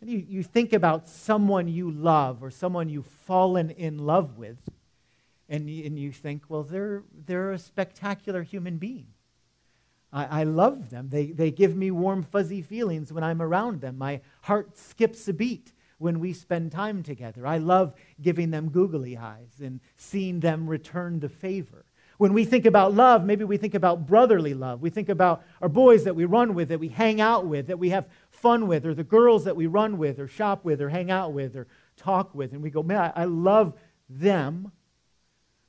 And 0.00 0.10
you, 0.10 0.18
you 0.28 0.42
think 0.42 0.72
about 0.72 1.08
someone 1.08 1.68
you 1.68 1.90
love 1.90 2.42
or 2.42 2.50
someone 2.50 2.88
you've 2.88 3.06
fallen 3.06 3.70
in 3.70 3.98
love 3.98 4.36
with, 4.36 4.58
and 5.48 5.70
you, 5.70 5.86
and 5.86 5.98
you 5.98 6.10
think, 6.10 6.42
well, 6.48 6.62
they're, 6.62 7.04
they're 7.26 7.52
a 7.52 7.58
spectacular 7.58 8.42
human 8.42 8.78
being. 8.78 9.13
I, 10.14 10.40
I 10.40 10.44
love 10.44 10.88
them. 10.90 11.08
They, 11.10 11.26
they 11.26 11.50
give 11.50 11.76
me 11.76 11.90
warm, 11.90 12.22
fuzzy 12.22 12.62
feelings 12.62 13.12
when 13.12 13.24
I'm 13.24 13.42
around 13.42 13.80
them. 13.80 13.98
My 13.98 14.20
heart 14.42 14.78
skips 14.78 15.26
a 15.28 15.32
beat 15.32 15.72
when 15.98 16.20
we 16.20 16.32
spend 16.32 16.70
time 16.72 17.02
together. 17.02 17.46
I 17.46 17.58
love 17.58 17.94
giving 18.22 18.50
them 18.50 18.70
googly 18.70 19.16
eyes 19.16 19.60
and 19.60 19.80
seeing 19.96 20.40
them 20.40 20.68
return 20.68 21.18
the 21.18 21.28
favor. 21.28 21.84
When 22.16 22.32
we 22.32 22.44
think 22.44 22.64
about 22.64 22.94
love, 22.94 23.24
maybe 23.24 23.42
we 23.42 23.56
think 23.56 23.74
about 23.74 24.06
brotherly 24.06 24.54
love. 24.54 24.80
We 24.80 24.90
think 24.90 25.08
about 25.08 25.42
our 25.60 25.68
boys 25.68 26.04
that 26.04 26.14
we 26.14 26.26
run 26.26 26.54
with, 26.54 26.68
that 26.68 26.78
we 26.78 26.88
hang 26.88 27.20
out 27.20 27.46
with, 27.46 27.66
that 27.66 27.78
we 27.80 27.90
have 27.90 28.08
fun 28.30 28.68
with, 28.68 28.86
or 28.86 28.94
the 28.94 29.02
girls 29.02 29.44
that 29.44 29.56
we 29.56 29.66
run 29.66 29.98
with, 29.98 30.20
or 30.20 30.28
shop 30.28 30.64
with, 30.64 30.80
or 30.80 30.88
hang 30.88 31.10
out 31.10 31.32
with, 31.32 31.56
or 31.56 31.66
talk 31.96 32.32
with. 32.32 32.52
And 32.52 32.62
we 32.62 32.70
go, 32.70 32.84
man, 32.84 33.12
I 33.16 33.24
love 33.24 33.74
them. 34.08 34.70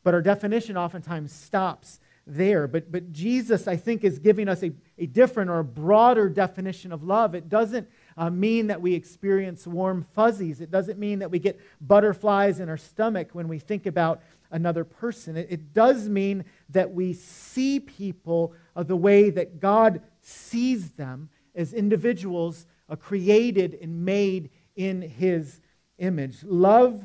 But 0.04 0.14
our 0.14 0.22
definition 0.22 0.78
oftentimes 0.78 1.32
stops 1.32 2.00
there. 2.28 2.68
But, 2.68 2.92
but 2.92 3.12
Jesus, 3.12 3.68
I 3.68 3.78
think, 3.78 4.04
is 4.04 4.20
giving 4.20 4.48
us 4.48 4.64
a, 4.64 4.72
a 4.98 5.06
different 5.06 5.50
or 5.50 5.60
a 5.60 5.64
broader 5.64 6.30
definition 6.30 6.92
of 6.92 7.04
love. 7.04 7.36
It 7.36 7.50
doesn't 7.50 7.88
uh, 8.18 8.30
mean 8.30 8.68
that 8.68 8.82
we 8.82 8.94
experience 8.94 9.68
warm 9.68 10.06
fuzzies. 10.14 10.62
It 10.62 10.72
doesn't 10.72 10.98
mean 10.98 11.20
that 11.20 11.30
we 11.30 11.40
get 11.40 11.60
butterflies 11.82 12.60
in 12.60 12.70
our 12.70 12.78
stomach 12.78 13.30
when 13.34 13.48
we 13.48 13.60
think 13.60 13.86
about 13.86 14.22
another 14.52 14.84
person. 14.84 15.38
It, 15.38 15.48
it 15.50 15.74
does 15.74 16.10
mean 16.10 16.46
that 16.70 16.92
we 16.92 17.14
see 17.14 17.80
people 17.80 18.54
uh, 18.76 18.84
the 18.84 18.96
way 18.96 19.30
that 19.30 19.60
God 19.60 20.02
sees 20.22 20.92
them 20.92 21.30
as 21.54 21.74
individuals 21.74 22.66
uh, 22.90 22.96
created 22.96 23.78
and 23.82 24.04
made 24.04 24.50
in 24.76 25.02
his 25.02 25.62
image. 25.98 26.44
Love 26.44 27.04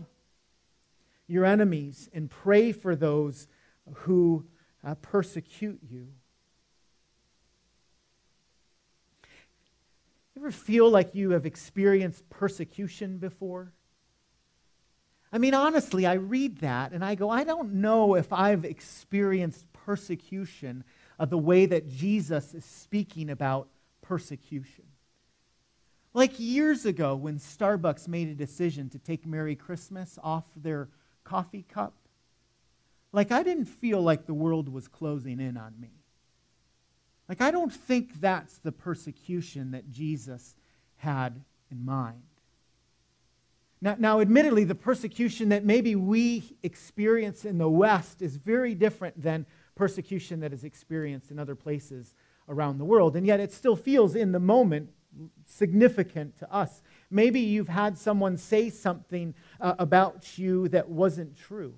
your 1.27 1.45
enemies 1.45 2.09
and 2.13 2.29
pray 2.29 2.73
for 2.73 2.97
those 2.97 3.47
who 3.93 4.45
uh, 4.85 4.95
persecute 4.97 5.81
you. 5.91 6.09
ever 10.41 10.51
feel 10.51 10.89
like 10.89 11.15
you 11.15 11.31
have 11.31 11.45
experienced 11.45 12.29
persecution 12.31 13.19
before? 13.19 13.73
I 15.33 15.39
mean, 15.39 15.55
honestly, 15.55 16.07
I 16.07 16.15
read 16.15 16.59
that 16.59 16.93
and 16.93 17.05
I 17.05 17.15
go, 17.15 17.29
I 17.29 17.45
don't 17.45 17.75
know 17.75 18.15
if 18.15 18.33
I've 18.33 18.65
experienced 18.65 19.71
persecution 19.73 20.83
of 21.19 21.29
the 21.29 21.39
way 21.39 21.67
that 21.67 21.89
Jesus 21.89 22.55
is 22.55 22.65
speaking 22.65 23.29
about 23.29 23.69
persecution. 24.01 24.85
Like 26.15 26.41
years 26.41 26.87
ago, 26.87 27.15
when 27.15 27.39
Starbucks 27.39 28.09
made 28.09 28.29
a 28.29 28.35
decision 28.35 28.89
to 28.91 28.99
take 28.99 29.27
Merry 29.27 29.55
Christmas 29.55 30.19
off 30.23 30.45
their 30.57 30.89
coffee 31.23 31.67
cup, 31.69 31.93
like 33.13 33.33
I 33.33 33.43
didn't 33.43 33.67
feel 33.67 34.01
like 34.01 34.27
the 34.27 34.35
world 34.35 34.69
was 34.69 34.89
closing 34.89 35.41
in 35.41 35.57
on 35.57 35.75
me. 35.81 35.91
Like, 37.31 37.41
I 37.41 37.53
don't 37.53 37.73
think 37.73 38.21
that's 38.21 38.59
the 38.59 38.73
persecution 38.73 39.71
that 39.71 39.89
Jesus 39.89 40.57
had 40.97 41.45
in 41.71 41.85
mind. 41.85 42.23
Now, 43.81 43.95
now, 43.99 44.21
admittedly, 44.21 44.65
the 44.65 44.75
persecution 44.75 45.51
that 45.51 45.65
maybe 45.65 45.95
we 45.95 46.57
experience 46.65 47.45
in 47.45 47.57
the 47.57 47.69
West 47.69 48.21
is 48.21 48.35
very 48.35 48.75
different 48.75 49.23
than 49.23 49.47
persecution 49.77 50.41
that 50.41 50.53
is 50.53 50.65
experienced 50.65 51.31
in 51.31 51.39
other 51.39 51.55
places 51.55 52.15
around 52.49 52.79
the 52.79 52.85
world. 52.85 53.15
And 53.15 53.25
yet, 53.25 53.39
it 53.39 53.53
still 53.53 53.77
feels 53.77 54.17
in 54.17 54.33
the 54.33 54.41
moment 54.41 54.91
significant 55.47 56.37
to 56.39 56.53
us. 56.53 56.83
Maybe 57.11 57.39
you've 57.39 57.69
had 57.69 57.97
someone 57.97 58.37
say 58.39 58.71
something 58.71 59.35
uh, 59.61 59.75
about 59.79 60.37
you 60.37 60.69
that 60.69 60.89
wasn't 60.89 61.37
true. 61.37 61.75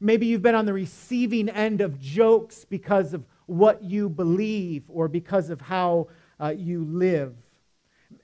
Maybe 0.00 0.26
you've 0.26 0.42
been 0.42 0.54
on 0.54 0.64
the 0.64 0.72
receiving 0.72 1.48
end 1.48 1.80
of 1.80 2.00
jokes 2.00 2.64
because 2.64 3.12
of 3.12 3.24
what 3.46 3.82
you 3.82 4.08
believe 4.08 4.84
or 4.88 5.08
because 5.08 5.50
of 5.50 5.60
how 5.60 6.08
uh, 6.40 6.54
you 6.56 6.84
live. 6.84 7.34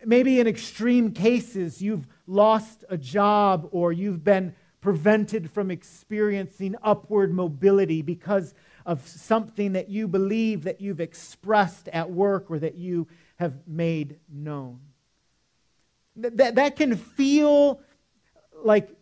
Maybe 0.05 0.41
in 0.41 0.47
extreme 0.47 1.13
cases, 1.13 1.83
you've 1.83 2.07
lost 2.27 2.85
a 2.89 2.97
job 2.97 3.69
or 3.73 3.93
you've 3.93 4.25
been 4.25 4.55
prevented 4.81 5.51
from 5.51 5.71
experiencing 5.71 6.77
upward 6.83 7.33
mobility 7.33 8.03
because 8.03 8.55
of 8.87 9.07
something 9.07 9.73
that 9.73 9.89
you 9.89 10.07
believe 10.07 10.63
that 10.63 10.81
you've 10.81 11.01
expressed 11.01 11.89
at 11.89 12.11
work 12.11 12.51
or 12.51 12.59
that 12.59 12.77
you 12.77 13.07
have 13.37 13.67
made 13.67 14.19
known. 14.33 14.79
That, 16.17 16.55
that 16.55 16.77
can 16.77 16.97
feel 16.97 17.81
like 18.63 18.96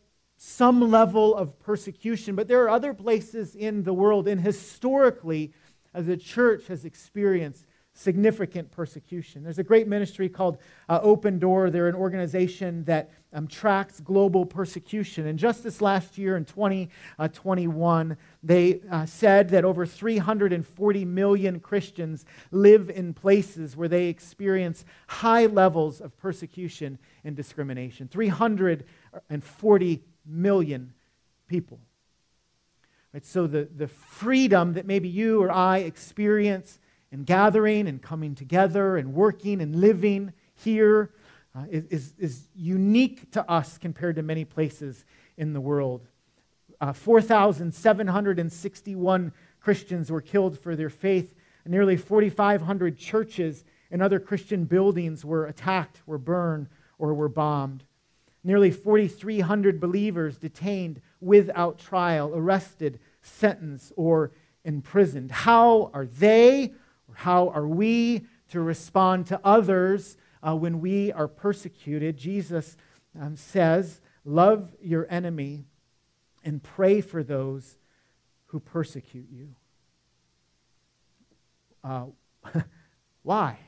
some 0.46 0.90
level 0.90 1.34
of 1.34 1.58
persecution, 1.58 2.34
but 2.36 2.46
there 2.46 2.62
are 2.62 2.68
other 2.68 2.92
places 2.92 3.54
in 3.54 3.82
the 3.82 3.94
world, 3.94 4.28
and 4.28 4.38
historically, 4.38 5.52
as 5.94 6.04
the 6.04 6.18
church 6.18 6.66
has 6.66 6.84
experienced 6.84 7.64
significant 7.94 8.70
persecution. 8.70 9.42
There's 9.42 9.60
a 9.60 9.64
great 9.64 9.88
ministry 9.88 10.28
called 10.28 10.58
uh, 10.88 10.98
Open 11.02 11.38
Door. 11.38 11.70
They're 11.70 11.88
an 11.88 11.94
organization 11.94 12.84
that 12.84 13.10
um, 13.32 13.46
tracks 13.46 14.00
global 14.00 14.44
persecution. 14.44 15.28
And 15.28 15.38
just 15.38 15.62
this 15.64 15.80
last 15.80 16.18
year 16.18 16.36
in 16.36 16.44
2021, 16.44 18.12
uh, 18.12 18.14
they 18.42 18.80
uh, 18.90 19.06
said 19.06 19.48
that 19.50 19.64
over 19.64 19.86
340 19.86 21.04
million 21.04 21.58
Christians 21.60 22.26
live 22.50 22.90
in 22.90 23.14
places 23.14 23.76
where 23.76 23.88
they 23.88 24.08
experience 24.08 24.84
high 25.06 25.46
levels 25.46 26.00
of 26.00 26.16
persecution 26.18 26.98
and 27.22 27.34
discrimination. 27.34 28.08
340 28.08 30.02
million 30.26 30.92
people. 31.46 31.78
Right, 33.12 33.24
so 33.24 33.46
the, 33.46 33.68
the 33.76 33.88
freedom 33.88 34.72
that 34.74 34.86
maybe 34.86 35.08
you 35.08 35.42
or 35.42 35.52
I 35.52 35.78
experience 35.78 36.80
in 37.12 37.22
gathering 37.22 37.86
and 37.86 38.02
coming 38.02 38.34
together 38.34 38.96
and 38.96 39.14
working 39.14 39.60
and 39.60 39.76
living 39.76 40.32
here 40.56 41.12
uh, 41.54 41.62
is, 41.70 42.14
is, 42.18 42.48
unique 42.56 43.30
to 43.30 43.48
us 43.48 43.78
compared 43.78 44.16
to 44.16 44.22
many 44.22 44.44
places 44.44 45.04
in 45.36 45.52
the 45.52 45.60
world. 45.60 46.08
Uh, 46.80 46.92
4,761 46.92 49.32
Christians 49.60 50.10
were 50.10 50.20
killed 50.20 50.58
for 50.58 50.74
their 50.74 50.90
faith. 50.90 51.32
Nearly 51.64 51.96
4,500 51.96 52.98
churches 52.98 53.64
and 53.92 54.02
other 54.02 54.18
Christian 54.18 54.64
buildings 54.64 55.24
were 55.24 55.46
attacked, 55.46 56.02
were 56.06 56.18
burned, 56.18 56.66
or 56.98 57.14
were 57.14 57.28
bombed. 57.28 57.84
Nearly 58.44 58.70
4,300 58.70 59.80
believers 59.80 60.36
detained 60.36 61.00
without 61.20 61.78
trial, 61.78 62.30
arrested, 62.34 63.00
sentenced, 63.22 63.92
or 63.96 64.32
imprisoned. 64.64 65.32
How 65.32 65.90
are 65.94 66.04
they, 66.04 66.74
or 67.08 67.14
how 67.14 67.48
are 67.48 67.66
we 67.66 68.26
to 68.50 68.60
respond 68.60 69.26
to 69.28 69.40
others 69.42 70.18
uh, 70.46 70.54
when 70.54 70.80
we 70.80 71.10
are 71.10 71.26
persecuted? 71.26 72.18
Jesus 72.18 72.76
um, 73.18 73.36
says, 73.36 74.00
Love 74.26 74.74
your 74.80 75.06
enemy 75.10 75.64
and 76.44 76.62
pray 76.62 77.00
for 77.00 77.22
those 77.22 77.76
who 78.46 78.60
persecute 78.60 79.28
you. 79.30 79.54
Uh, 81.82 82.06
why? 83.22 83.58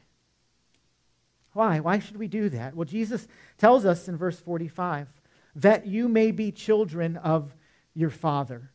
Why? 1.57 1.81
Why 1.81 2.01
should 2.01 2.19
we 2.19 2.29
do 2.29 2.51
that? 2.51 2.77
Well, 2.77 2.85
Jesus 2.85 3.27
tells 3.57 3.87
us 3.87 4.09
in 4.09 4.17
verse 4.19 4.39
45 4.39 5.09
that 5.55 5.87
you 5.87 6.07
may 6.07 6.31
be 6.31 6.53
children 6.53 7.17
of 7.17 7.55
your 7.95 8.11
Father. 8.11 8.71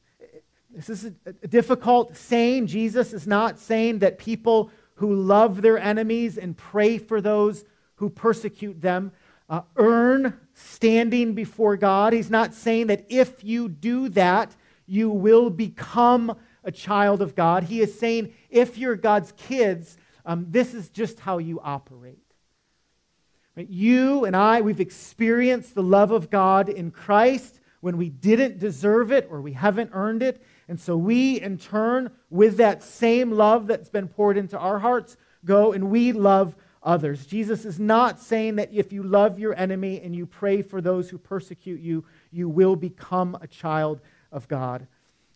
This 0.74 0.90
is 0.90 1.12
a, 1.28 1.48
difficult 1.48 2.18
saying. 2.18 2.66
Jesus 2.66 3.14
is 3.14 3.28
not 3.28 3.60
saying 3.60 4.00
that 4.00 4.18
people 4.18 4.72
who 4.96 5.14
love 5.14 5.62
their 5.62 5.78
enemies 5.78 6.40
and 6.40 6.58
pray 6.58 6.98
for 6.98 7.22
those 7.22 7.66
who 7.98 8.10
persecute 8.10 8.82
them 8.82 9.12
uh, 9.48 9.62
earn 9.76 10.40
standing 10.56 11.36
before 11.36 11.78
God. 11.78 12.14
He's 12.14 12.32
not 12.32 12.56
saying 12.56 12.88
that 12.88 13.06
if 13.10 13.44
you 13.44 13.70
do 13.70 14.10
that, 14.10 14.56
you 14.88 15.12
will 15.12 15.52
become 15.52 16.36
a 16.64 16.72
child 16.72 17.22
of 17.22 17.36
God. 17.36 17.66
He 17.66 17.80
is 17.80 18.00
saying 18.00 18.34
if 18.50 18.80
you're 18.80 18.96
God's 18.96 19.34
kids, 19.34 19.98
um, 20.26 20.48
this 20.50 20.74
is 20.74 20.90
just 20.90 21.20
how 21.20 21.38
you 21.38 21.60
operate. 21.60 22.21
You 23.56 24.26
and 24.26 24.36
I, 24.36 24.62
we've 24.62 24.80
experienced 24.80 25.76
the 25.76 25.84
love 25.84 26.12
of 26.12 26.30
God 26.30 26.70
in 26.70 26.92
Christ 26.92 27.60
when 27.82 27.98
we 27.98 28.10
didn't 28.10 28.60
deserve 28.60 29.12
it 29.12 29.28
or 29.30 29.42
we 29.42 29.54
haven't 29.54 29.92
earned 29.94 30.24
it. 30.24 30.42
And 30.68 30.80
so 30.80 30.96
we, 30.96 31.42
in 31.42 31.58
turn, 31.58 32.12
with 32.30 32.58
that 32.58 32.82
same 32.82 33.32
love 33.32 33.68
that's 33.68 33.90
been 33.90 34.08
poured 34.08 34.38
into 34.38 34.58
our 34.58 34.80
hearts, 34.80 35.18
go 35.44 35.74
and 35.74 35.90
we 35.90 36.12
love 36.14 36.56
others. 36.84 37.26
Jesus 37.26 37.66
is 37.66 37.80
not 37.80 38.20
saying 38.20 38.56
that 38.56 38.74
if 38.74 38.94
you 38.94 39.04
love 39.04 39.38
your 39.38 39.56
enemy 39.56 40.00
and 40.02 40.16
you 40.16 40.26
pray 40.26 40.62
for 40.62 40.80
those 40.80 41.10
who 41.10 41.18
persecute 41.18 41.82
you, 41.82 42.06
you 42.32 42.48
will 42.48 42.76
become 42.76 43.38
a 43.42 43.48
child 43.48 44.00
of 44.32 44.48
God. 44.48 44.88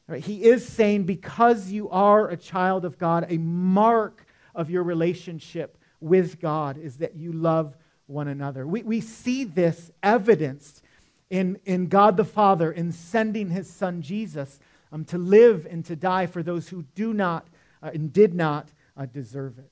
Right? 0.07 0.23
He 0.23 0.43
is 0.43 0.65
saying 0.65 1.03
because 1.03 1.69
you 1.71 1.89
are 1.89 2.29
a 2.29 2.37
child 2.37 2.85
of 2.85 2.97
God, 2.97 3.25
a 3.29 3.37
mark 3.37 4.25
of 4.53 4.69
your 4.69 4.83
relationship 4.83 5.77
with 5.99 6.39
God 6.39 6.77
is 6.77 6.97
that 6.97 7.15
you 7.15 7.31
love 7.31 7.75
one 8.07 8.27
another. 8.27 8.65
We, 8.67 8.83
we 8.83 9.01
see 9.01 9.43
this 9.43 9.91
evidenced 10.03 10.81
in, 11.29 11.59
in 11.65 11.87
God 11.87 12.17
the 12.17 12.25
Father 12.25 12.71
in 12.71 12.91
sending 12.91 13.49
his 13.49 13.69
son 13.69 14.01
Jesus 14.01 14.59
um, 14.91 15.05
to 15.05 15.17
live 15.17 15.67
and 15.69 15.83
to 15.85 15.95
die 15.95 16.27
for 16.27 16.43
those 16.43 16.69
who 16.69 16.83
do 16.95 17.13
not 17.13 17.47
uh, 17.81 17.91
and 17.93 18.13
did 18.13 18.33
not 18.33 18.69
uh, 18.95 19.05
deserve 19.05 19.57
it. 19.57 19.71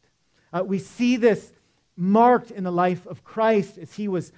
Uh, 0.51 0.63
we 0.63 0.79
see 0.79 1.15
this 1.15 1.51
marked 1.95 2.51
in 2.51 2.63
the 2.63 2.71
life 2.71 3.05
of 3.05 3.23
Christ 3.23 3.77
as 3.77 3.93
he 3.93 4.07
was 4.07 4.31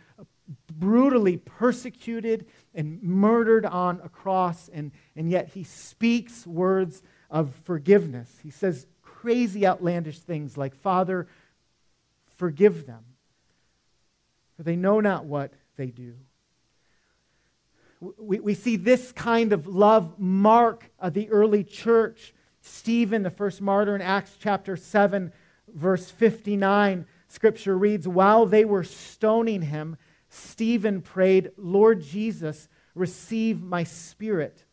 brutally 0.77 1.37
persecuted 1.37 2.45
and 2.73 3.01
murdered 3.01 3.65
on 3.65 4.01
a 4.03 4.09
cross, 4.09 4.69
and, 4.69 4.91
and 5.15 5.29
yet 5.29 5.49
he 5.53 5.63
speaks 5.63 6.45
words 6.45 7.01
of 7.31 7.55
forgiveness. 7.63 8.29
He 8.43 8.51
says 8.51 8.85
crazy, 9.01 9.65
outlandish 9.65 10.19
things 10.19 10.57
like, 10.57 10.75
Father, 10.75 11.27
forgive 12.37 12.85
them 12.85 13.03
for 14.55 14.63
they 14.63 14.75
know 14.75 14.99
not 14.99 15.25
what 15.25 15.53
they 15.77 15.87
do. 15.87 16.15
We, 18.17 18.39
we 18.39 18.53
see 18.53 18.75
this 18.75 19.11
kind 19.11 19.53
of 19.53 19.67
love 19.67 20.19
mark 20.19 20.89
of 20.99 21.13
the 21.13 21.29
early 21.29 21.63
church. 21.63 22.33
Stephen, 22.61 23.23
the 23.23 23.29
first 23.29 23.61
martyr 23.61 23.95
in 23.95 24.01
Acts 24.01 24.35
chapter 24.39 24.75
7, 24.75 25.31
verse 25.73 26.09
59, 26.09 27.05
scripture 27.27 27.77
reads 27.77 28.07
While 28.07 28.45
they 28.45 28.65
were 28.65 28.83
stoning 28.83 29.61
him, 29.61 29.97
Stephen 30.29 31.01
prayed, 31.01 31.51
Lord 31.57 32.01
Jesus, 32.01 32.67
receive 32.93 33.61
my 33.61 33.83
spirit. 33.83 34.63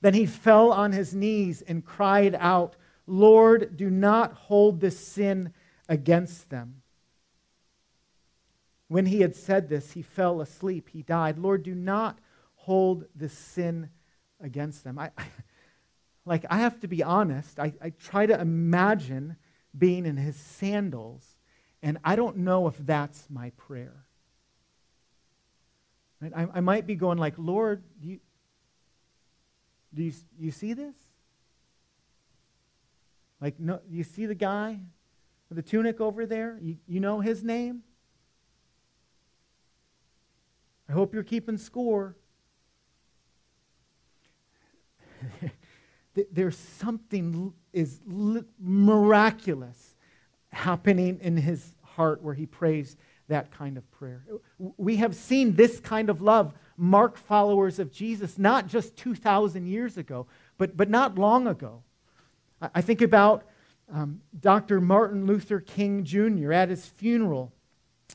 Then 0.00 0.14
he 0.14 0.26
fell 0.26 0.72
on 0.72 0.92
his 0.92 1.14
knees 1.14 1.62
and 1.62 1.84
cried 1.84 2.36
out, 2.38 2.76
Lord, 3.06 3.76
do 3.76 3.90
not 3.90 4.32
hold 4.34 4.80
this 4.80 4.98
sin 4.98 5.52
against 5.88 6.50
them. 6.50 6.82
When 8.94 9.06
he 9.06 9.22
had 9.22 9.34
said 9.34 9.68
this, 9.68 9.90
he 9.90 10.02
fell 10.02 10.40
asleep. 10.40 10.88
He 10.88 11.02
died. 11.02 11.36
Lord, 11.36 11.64
do 11.64 11.74
not 11.74 12.16
hold 12.54 13.06
this 13.12 13.36
sin 13.36 13.90
against 14.40 14.84
them. 14.84 15.00
I, 15.00 15.10
I 15.18 15.24
like, 16.24 16.44
I 16.48 16.58
have 16.58 16.78
to 16.78 16.86
be 16.86 17.02
honest. 17.02 17.58
I, 17.58 17.72
I 17.82 17.90
try 17.90 18.26
to 18.26 18.40
imagine 18.40 19.34
being 19.76 20.06
in 20.06 20.16
his 20.16 20.36
sandals, 20.36 21.26
and 21.82 21.98
I 22.04 22.14
don't 22.14 22.36
know 22.36 22.68
if 22.68 22.76
that's 22.78 23.28
my 23.28 23.50
prayer. 23.56 24.04
Right? 26.20 26.32
I, 26.32 26.46
I 26.54 26.60
might 26.60 26.86
be 26.86 26.94
going 26.94 27.18
like, 27.18 27.34
Lord, 27.36 27.82
do 28.00 28.06
you, 28.06 28.20
do 29.92 30.04
you, 30.04 30.12
you 30.38 30.50
see 30.52 30.72
this? 30.72 30.94
Like, 33.40 33.58
no, 33.58 33.80
you 33.90 34.04
see 34.04 34.26
the 34.26 34.36
guy 34.36 34.78
with 35.48 35.56
the 35.56 35.62
tunic 35.62 36.00
over 36.00 36.26
there? 36.26 36.60
You, 36.62 36.76
you 36.86 37.00
know 37.00 37.18
his 37.18 37.42
name? 37.42 37.82
I 40.88 40.92
hope 40.92 41.14
you're 41.14 41.22
keeping 41.22 41.56
score. 41.56 42.16
There's 46.32 46.56
something 46.56 47.52
is 47.72 48.00
miraculous 48.60 49.96
happening 50.50 51.18
in 51.20 51.36
his 51.36 51.74
heart 51.82 52.22
where 52.22 52.34
he 52.34 52.46
prays 52.46 52.96
that 53.28 53.50
kind 53.50 53.76
of 53.76 53.90
prayer. 53.90 54.24
We 54.58 54.96
have 54.96 55.14
seen 55.14 55.56
this 55.56 55.80
kind 55.80 56.10
of 56.10 56.20
love 56.20 56.54
mark 56.76 57.16
followers 57.16 57.78
of 57.78 57.90
Jesus 57.90 58.38
not 58.38 58.66
just 58.66 58.96
2,000 58.96 59.66
years 59.66 59.96
ago, 59.96 60.26
but, 60.58 60.76
but 60.76 60.90
not 60.90 61.18
long 61.18 61.46
ago. 61.46 61.82
I 62.74 62.80
think 62.80 63.02
about 63.02 63.44
um, 63.92 64.20
Dr. 64.38 64.80
Martin 64.80 65.26
Luther 65.26 65.60
King 65.60 66.04
Jr. 66.04 66.52
at 66.52 66.68
his 66.68 66.86
funeral. 66.86 67.52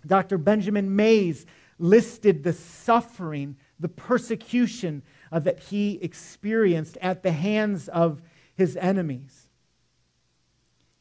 Dr. 0.05 0.37
Benjamin 0.37 0.95
Mays 0.95 1.45
listed 1.79 2.43
the 2.43 2.53
suffering, 2.53 3.55
the 3.79 3.89
persecution 3.89 5.01
uh, 5.31 5.39
that 5.39 5.59
he 5.59 5.97
experienced 6.01 6.97
at 7.01 7.23
the 7.23 7.31
hands 7.31 7.87
of 7.87 8.21
his 8.53 8.75
enemies. 8.75 9.49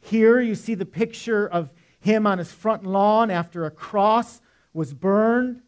Here 0.01 0.41
you 0.41 0.55
see 0.55 0.75
the 0.75 0.87
picture 0.87 1.47
of 1.47 1.73
him 2.01 2.27
on 2.27 2.39
his 2.39 2.53
front 2.53 2.87
lawn 2.87 3.31
after 3.31 3.67
a 3.67 3.71
cross 3.71 4.41
was 4.73 4.95
burned. 4.95 5.61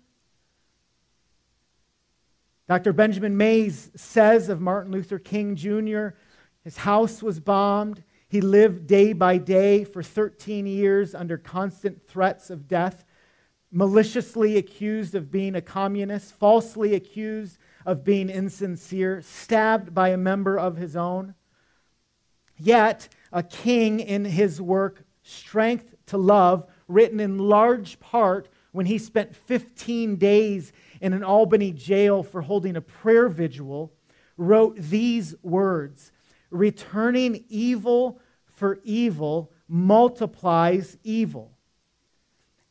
Dr. 2.68 2.92
Benjamin 2.92 3.36
Mays 3.36 3.90
says 3.96 4.48
of 4.48 4.60
Martin 4.60 4.92
Luther 4.92 5.18
King 5.18 5.56
Jr., 5.56 6.10
his 6.62 6.76
house 6.76 7.22
was 7.22 7.40
bombed. 7.40 8.04
He 8.28 8.40
lived 8.40 8.86
day 8.86 9.12
by 9.12 9.38
day 9.38 9.82
for 9.82 10.02
13 10.02 10.66
years 10.66 11.14
under 11.14 11.36
constant 11.36 12.06
threats 12.06 12.50
of 12.50 12.68
death 12.68 13.04
maliciously 13.72 14.56
accused 14.56 15.14
of 15.14 15.30
being 15.30 15.54
a 15.54 15.60
communist, 15.60 16.34
falsely 16.34 16.94
accused 16.94 17.58
of 17.86 18.04
being 18.04 18.28
insincere, 18.28 19.22
stabbed 19.22 19.94
by 19.94 20.08
a 20.08 20.16
member 20.16 20.58
of 20.58 20.76
his 20.76 20.96
own. 20.96 21.34
Yet, 22.56 23.08
a 23.32 23.42
king 23.42 24.00
in 24.00 24.24
his 24.24 24.60
work, 24.60 25.04
Strength 25.22 25.94
to 26.06 26.18
Love, 26.18 26.66
written 26.88 27.20
in 27.20 27.38
large 27.38 28.00
part 28.00 28.48
when 28.72 28.86
he 28.86 28.98
spent 28.98 29.34
15 29.34 30.16
days 30.16 30.72
in 31.00 31.12
an 31.12 31.24
Albany 31.24 31.72
jail 31.72 32.22
for 32.22 32.42
holding 32.42 32.76
a 32.76 32.80
prayer 32.80 33.28
vigil, 33.28 33.92
wrote 34.36 34.76
these 34.76 35.34
words 35.42 36.12
Returning 36.50 37.44
evil 37.48 38.20
for 38.46 38.80
evil 38.82 39.52
multiplies 39.68 40.98
evil, 41.04 41.56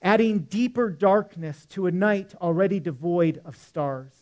adding 0.02 0.40
deeper 0.40 0.90
darkness 0.90 1.66
to 1.68 1.88
a 1.88 1.92
night 1.92 2.34
already 2.42 2.80
devoid 2.80 3.42
of 3.46 3.56
stars. 3.58 4.14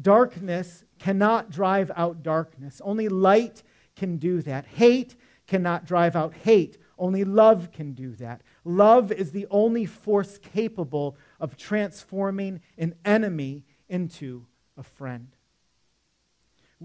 Darkness 0.00 0.84
cannot 0.98 1.50
drive 1.50 1.90
out 1.96 2.22
darkness, 2.22 2.80
only 2.84 3.08
light 3.08 3.62
can 3.94 4.16
do 4.16 4.40
that. 4.42 4.66
Hate 4.66 5.16
cannot 5.46 5.84
drive 5.84 6.16
out 6.16 6.34
hate, 6.34 6.78
only 6.98 7.24
love 7.24 7.72
can 7.72 7.92
do 7.92 8.12
that. 8.16 8.42
Love 8.64 9.12
is 9.12 9.32
the 9.32 9.46
only 9.50 9.84
force 9.84 10.38
capable 10.38 11.16
of 11.40 11.56
transforming 11.56 12.60
an 12.78 12.94
enemy 13.04 13.64
into 13.88 14.46
a 14.76 14.82
friend. 14.82 15.28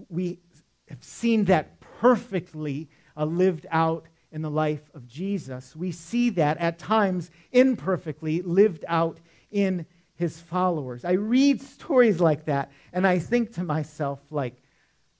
We 0.08 0.40
have 0.88 1.02
seen 1.02 1.44
that 1.46 1.80
perfectly 1.80 2.88
uh, 3.16 3.24
lived 3.24 3.66
out 3.70 4.06
in 4.30 4.42
the 4.42 4.50
life 4.50 4.90
of 4.94 5.06
Jesus. 5.06 5.74
We 5.74 5.92
see 5.92 6.30
that 6.30 6.58
at 6.58 6.78
times 6.78 7.30
imperfectly 7.52 8.42
lived 8.42 8.84
out 8.88 9.18
in 9.50 9.86
his 10.14 10.40
followers. 10.40 11.04
I 11.04 11.12
read 11.12 11.62
stories 11.62 12.20
like 12.20 12.44
that 12.46 12.70
and 12.92 13.06
I 13.06 13.18
think 13.18 13.54
to 13.54 13.64
myself 13.64 14.20
like 14.30 14.54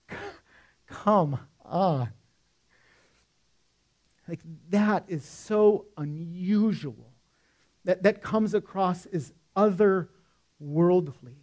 come 0.86 1.38
on. 1.64 2.10
Like 4.26 4.40
that 4.70 5.04
is 5.08 5.24
so 5.24 5.86
unusual. 5.96 7.12
That 7.84 8.02
that 8.02 8.22
comes 8.22 8.52
across 8.52 9.06
as 9.06 9.32
otherworldly. 9.56 11.36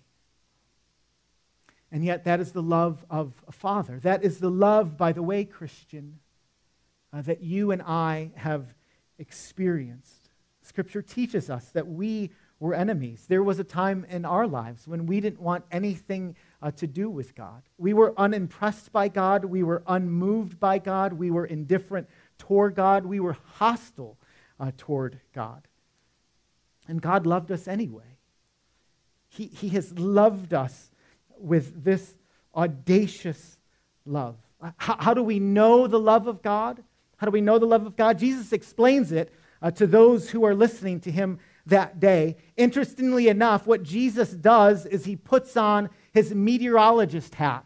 And 1.91 2.03
yet, 2.03 2.25
that 2.25 2.41
is 2.41 2.51
the 2.51 2.61
love 2.61 3.05
of 3.09 3.33
a 3.47 3.51
father. 3.53 3.99
That 3.99 4.23
is 4.23 4.39
the 4.39 4.51
love, 4.51 4.97
by 4.97 5.13
the 5.13 5.23
way, 5.23 5.45
Christian, 5.45 6.19
uh, 7.15 7.21
that 7.21 7.41
you 7.41 7.71
and 7.71 7.81
I 7.81 8.31
have 8.35 8.65
experienced. 9.17 10.29
Scripture 10.61 11.01
teaches 11.01 11.49
us 11.49 11.69
that 11.69 11.87
we 11.87 12.31
were 12.59 12.73
enemies. 12.73 13.25
There 13.27 13.43
was 13.43 13.59
a 13.59 13.63
time 13.63 14.05
in 14.09 14.25
our 14.25 14.47
lives 14.47 14.87
when 14.87 15.05
we 15.05 15.21
didn't 15.21 15.39
want 15.39 15.63
anything 15.71 16.35
uh, 16.61 16.71
to 16.71 16.87
do 16.87 17.09
with 17.09 17.35
God. 17.35 17.61
We 17.77 17.93
were 17.93 18.13
unimpressed 18.17 18.91
by 18.91 19.07
God. 19.07 19.45
We 19.45 19.63
were 19.63 19.83
unmoved 19.87 20.59
by 20.59 20.79
God. 20.79 21.13
We 21.13 21.31
were 21.31 21.45
indifferent 21.45 22.09
toward 22.37 22.75
God. 22.75 23.05
We 23.05 23.19
were 23.19 23.37
hostile 23.53 24.17
uh, 24.59 24.71
toward 24.77 25.19
God. 25.33 25.67
And 26.87 27.01
God 27.01 27.25
loved 27.25 27.51
us 27.51 27.67
anyway. 27.67 28.17
He, 29.29 29.47
he 29.47 29.69
has 29.69 29.97
loved 29.97 30.53
us 30.53 30.91
with 31.37 31.83
this 31.83 32.15
audacious 32.55 33.57
love. 34.05 34.37
How, 34.77 34.97
how, 34.97 35.13
do 35.13 35.21
we 35.21 35.39
know 35.39 35.87
the 35.87 35.99
love 35.99 36.27
of 36.27 36.41
God? 36.41 36.83
How 37.25 37.31
do 37.31 37.33
we 37.33 37.41
know 37.41 37.57
the 37.57 37.65
love 37.65 37.87
of 37.87 37.95
God? 37.95 38.19
Jesus 38.19 38.53
explains 38.53 39.11
it 39.11 39.33
uh, 39.59 39.71
to 39.71 39.87
those 39.87 40.29
who 40.29 40.45
are 40.45 40.53
listening 40.53 40.99
to 40.99 41.11
him 41.11 41.39
that 41.65 41.99
day. 41.99 42.37
Interestingly 42.55 43.29
enough, 43.29 43.65
what 43.65 43.81
Jesus 43.81 44.29
does 44.29 44.85
is 44.85 45.05
he 45.05 45.15
puts 45.15 45.57
on 45.57 45.89
his 46.13 46.35
meteorologist 46.35 47.33
hat, 47.33 47.65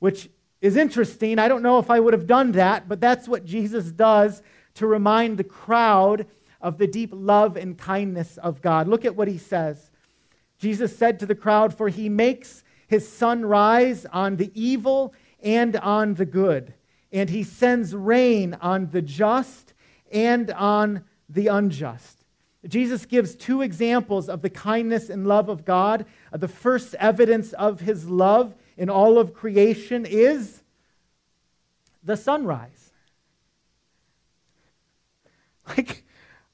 which 0.00 0.28
is 0.60 0.76
interesting. 0.76 1.38
I 1.38 1.48
don't 1.48 1.62
know 1.62 1.78
if 1.78 1.88
I 1.88 1.98
would 1.98 2.12
have 2.12 2.26
done 2.26 2.52
that, 2.52 2.86
but 2.86 3.00
that's 3.00 3.26
what 3.26 3.46
Jesus 3.46 3.90
does 3.90 4.42
to 4.74 4.86
remind 4.86 5.38
the 5.38 5.44
crowd 5.44 6.26
of 6.60 6.76
the 6.76 6.86
deep 6.86 7.08
love 7.14 7.56
and 7.56 7.78
kindness 7.78 8.36
of 8.36 8.60
God. 8.60 8.86
Look 8.86 9.06
at 9.06 9.16
what 9.16 9.28
he 9.28 9.38
says. 9.38 9.90
Jesus 10.58 10.94
said 10.94 11.18
to 11.20 11.24
the 11.24 11.34
crowd, 11.34 11.74
For 11.74 11.88
he 11.88 12.10
makes 12.10 12.62
his 12.86 13.08
sun 13.08 13.46
rise 13.46 14.04
on 14.04 14.36
the 14.36 14.52
evil 14.54 15.14
and 15.42 15.74
on 15.76 16.16
the 16.16 16.26
good, 16.26 16.74
and 17.14 17.30
he 17.30 17.44
sends 17.44 17.94
rain 17.94 18.58
on 18.60 18.90
the 18.90 19.00
just 19.00 19.72
and 20.10 20.50
on 20.50 21.04
the 21.28 21.46
unjust. 21.46 22.24
Jesus 22.66 23.06
gives 23.06 23.36
two 23.36 23.62
examples 23.62 24.28
of 24.28 24.42
the 24.42 24.50
kindness 24.50 25.08
and 25.10 25.26
love 25.26 25.48
of 25.48 25.64
God. 25.64 26.06
Uh, 26.32 26.38
the 26.38 26.48
first 26.48 26.94
evidence 26.96 27.52
of 27.52 27.80
his 27.80 28.08
love 28.08 28.54
in 28.76 28.90
all 28.90 29.18
of 29.18 29.32
creation 29.32 30.04
is 30.04 30.62
the 32.02 32.16
sunrise. 32.16 32.80
Like, 35.66 36.04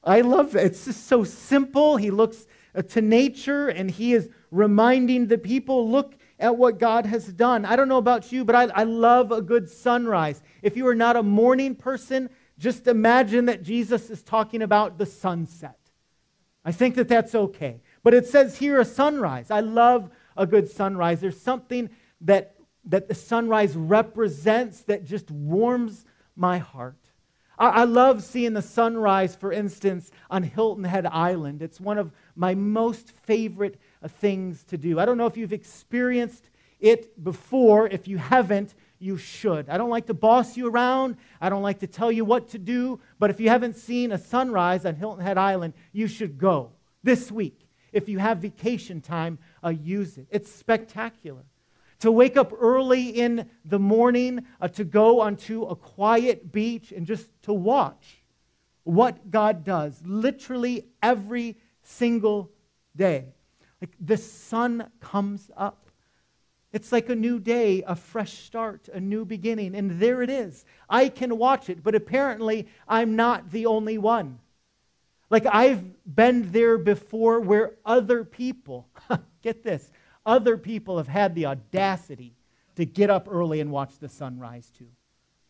I 0.04 0.20
love 0.20 0.54
it. 0.54 0.66
It's 0.66 0.84
just 0.84 1.08
so 1.08 1.24
simple. 1.24 1.96
He 1.96 2.12
looks 2.12 2.46
uh, 2.76 2.82
to 2.82 3.00
nature 3.00 3.66
and 3.66 3.90
he 3.90 4.12
is 4.12 4.30
reminding 4.52 5.26
the 5.26 5.36
people 5.36 5.90
look 5.90 6.14
at 6.40 6.56
what 6.56 6.78
God 6.78 7.06
has 7.06 7.26
done. 7.26 7.64
I 7.64 7.76
don't 7.76 7.88
know 7.88 7.98
about 7.98 8.32
you, 8.32 8.44
but 8.44 8.56
I, 8.56 8.64
I 8.64 8.82
love 8.84 9.30
a 9.30 9.42
good 9.42 9.68
sunrise. 9.68 10.42
If 10.62 10.76
you 10.76 10.86
are 10.88 10.94
not 10.94 11.16
a 11.16 11.22
morning 11.22 11.74
person, 11.74 12.30
just 12.58 12.86
imagine 12.86 13.46
that 13.46 13.62
Jesus 13.62 14.10
is 14.10 14.22
talking 14.22 14.62
about 14.62 14.98
the 14.98 15.06
sunset. 15.06 15.78
I 16.64 16.72
think 16.72 16.94
that 16.96 17.08
that's 17.08 17.34
okay. 17.34 17.80
But 18.02 18.14
it 18.14 18.26
says 18.26 18.58
here 18.58 18.80
a 18.80 18.84
sunrise. 18.84 19.50
I 19.50 19.60
love 19.60 20.10
a 20.36 20.46
good 20.46 20.70
sunrise. 20.70 21.20
There's 21.20 21.40
something 21.40 21.90
that, 22.22 22.56
that 22.84 23.08
the 23.08 23.14
sunrise 23.14 23.76
represents 23.76 24.82
that 24.82 25.04
just 25.04 25.30
warms 25.30 26.04
my 26.36 26.58
heart. 26.58 26.96
I, 27.58 27.68
I 27.68 27.84
love 27.84 28.22
seeing 28.22 28.54
the 28.54 28.62
sunrise, 28.62 29.36
for 29.36 29.52
instance, 29.52 30.10
on 30.30 30.42
Hilton 30.42 30.84
Head 30.84 31.06
Island. 31.06 31.62
It's 31.62 31.80
one 31.80 31.98
of 31.98 32.12
my 32.34 32.54
most 32.54 33.10
favorite 33.10 33.78
things 34.08 34.64
to 34.64 34.78
do. 34.78 34.98
I 34.98 35.04
don't 35.04 35.18
know 35.18 35.26
if 35.26 35.36
you've 35.36 35.52
experienced 35.52 36.48
it 36.78 37.22
before. 37.22 37.86
If 37.86 38.08
you 38.08 38.18
haven't, 38.18 38.74
you 38.98 39.16
should. 39.16 39.68
I 39.68 39.78
don't 39.78 39.90
like 39.90 40.06
to 40.06 40.14
boss 40.14 40.56
you 40.56 40.68
around. 40.68 41.16
I 41.40 41.48
don't 41.48 41.62
like 41.62 41.80
to 41.80 41.86
tell 41.86 42.10
you 42.12 42.24
what 42.24 42.48
to 42.50 42.58
do. 42.58 43.00
But 43.18 43.30
if 43.30 43.40
you 43.40 43.48
haven't 43.48 43.76
seen 43.76 44.12
a 44.12 44.18
sunrise 44.18 44.84
on 44.86 44.94
Hilton 44.94 45.24
Head 45.24 45.38
Island, 45.38 45.74
you 45.92 46.06
should 46.06 46.38
go 46.38 46.72
this 47.02 47.30
week. 47.30 47.66
If 47.92 48.08
you 48.08 48.18
have 48.18 48.38
vacation 48.38 49.00
time, 49.00 49.38
uh, 49.64 49.70
use 49.70 50.16
it. 50.16 50.26
It's 50.30 50.52
spectacular. 50.52 51.44
To 52.00 52.10
wake 52.10 52.36
up 52.36 52.52
early 52.58 53.08
in 53.08 53.50
the 53.64 53.78
morning, 53.78 54.46
uh, 54.60 54.68
to 54.68 54.84
go 54.84 55.20
onto 55.20 55.64
a 55.64 55.76
quiet 55.76 56.50
beach 56.50 56.92
and 56.92 57.06
just 57.06 57.28
to 57.42 57.52
watch 57.52 58.22
what 58.84 59.30
God 59.30 59.64
does 59.64 60.00
literally 60.06 60.86
every 61.02 61.58
single 61.82 62.50
day. 62.96 63.34
Like 63.80 63.94
the 64.00 64.16
sun 64.16 64.90
comes 65.00 65.50
up 65.56 65.90
it's 66.72 66.92
like 66.92 67.08
a 67.08 67.16
new 67.16 67.40
day, 67.40 67.82
a 67.86 67.96
fresh 67.96 68.32
start, 68.44 68.88
a 68.92 69.00
new 69.00 69.24
beginning. 69.24 69.74
And 69.74 69.98
there 69.98 70.22
it 70.22 70.30
is. 70.30 70.64
I 70.88 71.08
can 71.08 71.36
watch 71.36 71.68
it, 71.68 71.82
but 71.82 71.94
apparently 71.94 72.68
I'm 72.86 73.16
not 73.16 73.50
the 73.50 73.66
only 73.66 73.98
one. 73.98 74.38
Like 75.30 75.46
I've 75.46 75.82
been 76.06 76.50
there 76.52 76.78
before 76.78 77.40
where 77.40 77.74
other 77.84 78.24
people, 78.24 78.88
get 79.42 79.64
this, 79.64 79.90
other 80.24 80.56
people 80.56 80.98
have 80.98 81.08
had 81.08 81.34
the 81.34 81.46
audacity 81.46 82.34
to 82.76 82.84
get 82.84 83.10
up 83.10 83.26
early 83.28 83.60
and 83.60 83.70
watch 83.70 83.98
the 83.98 84.08
sunrise 84.08 84.70
too. 84.76 84.88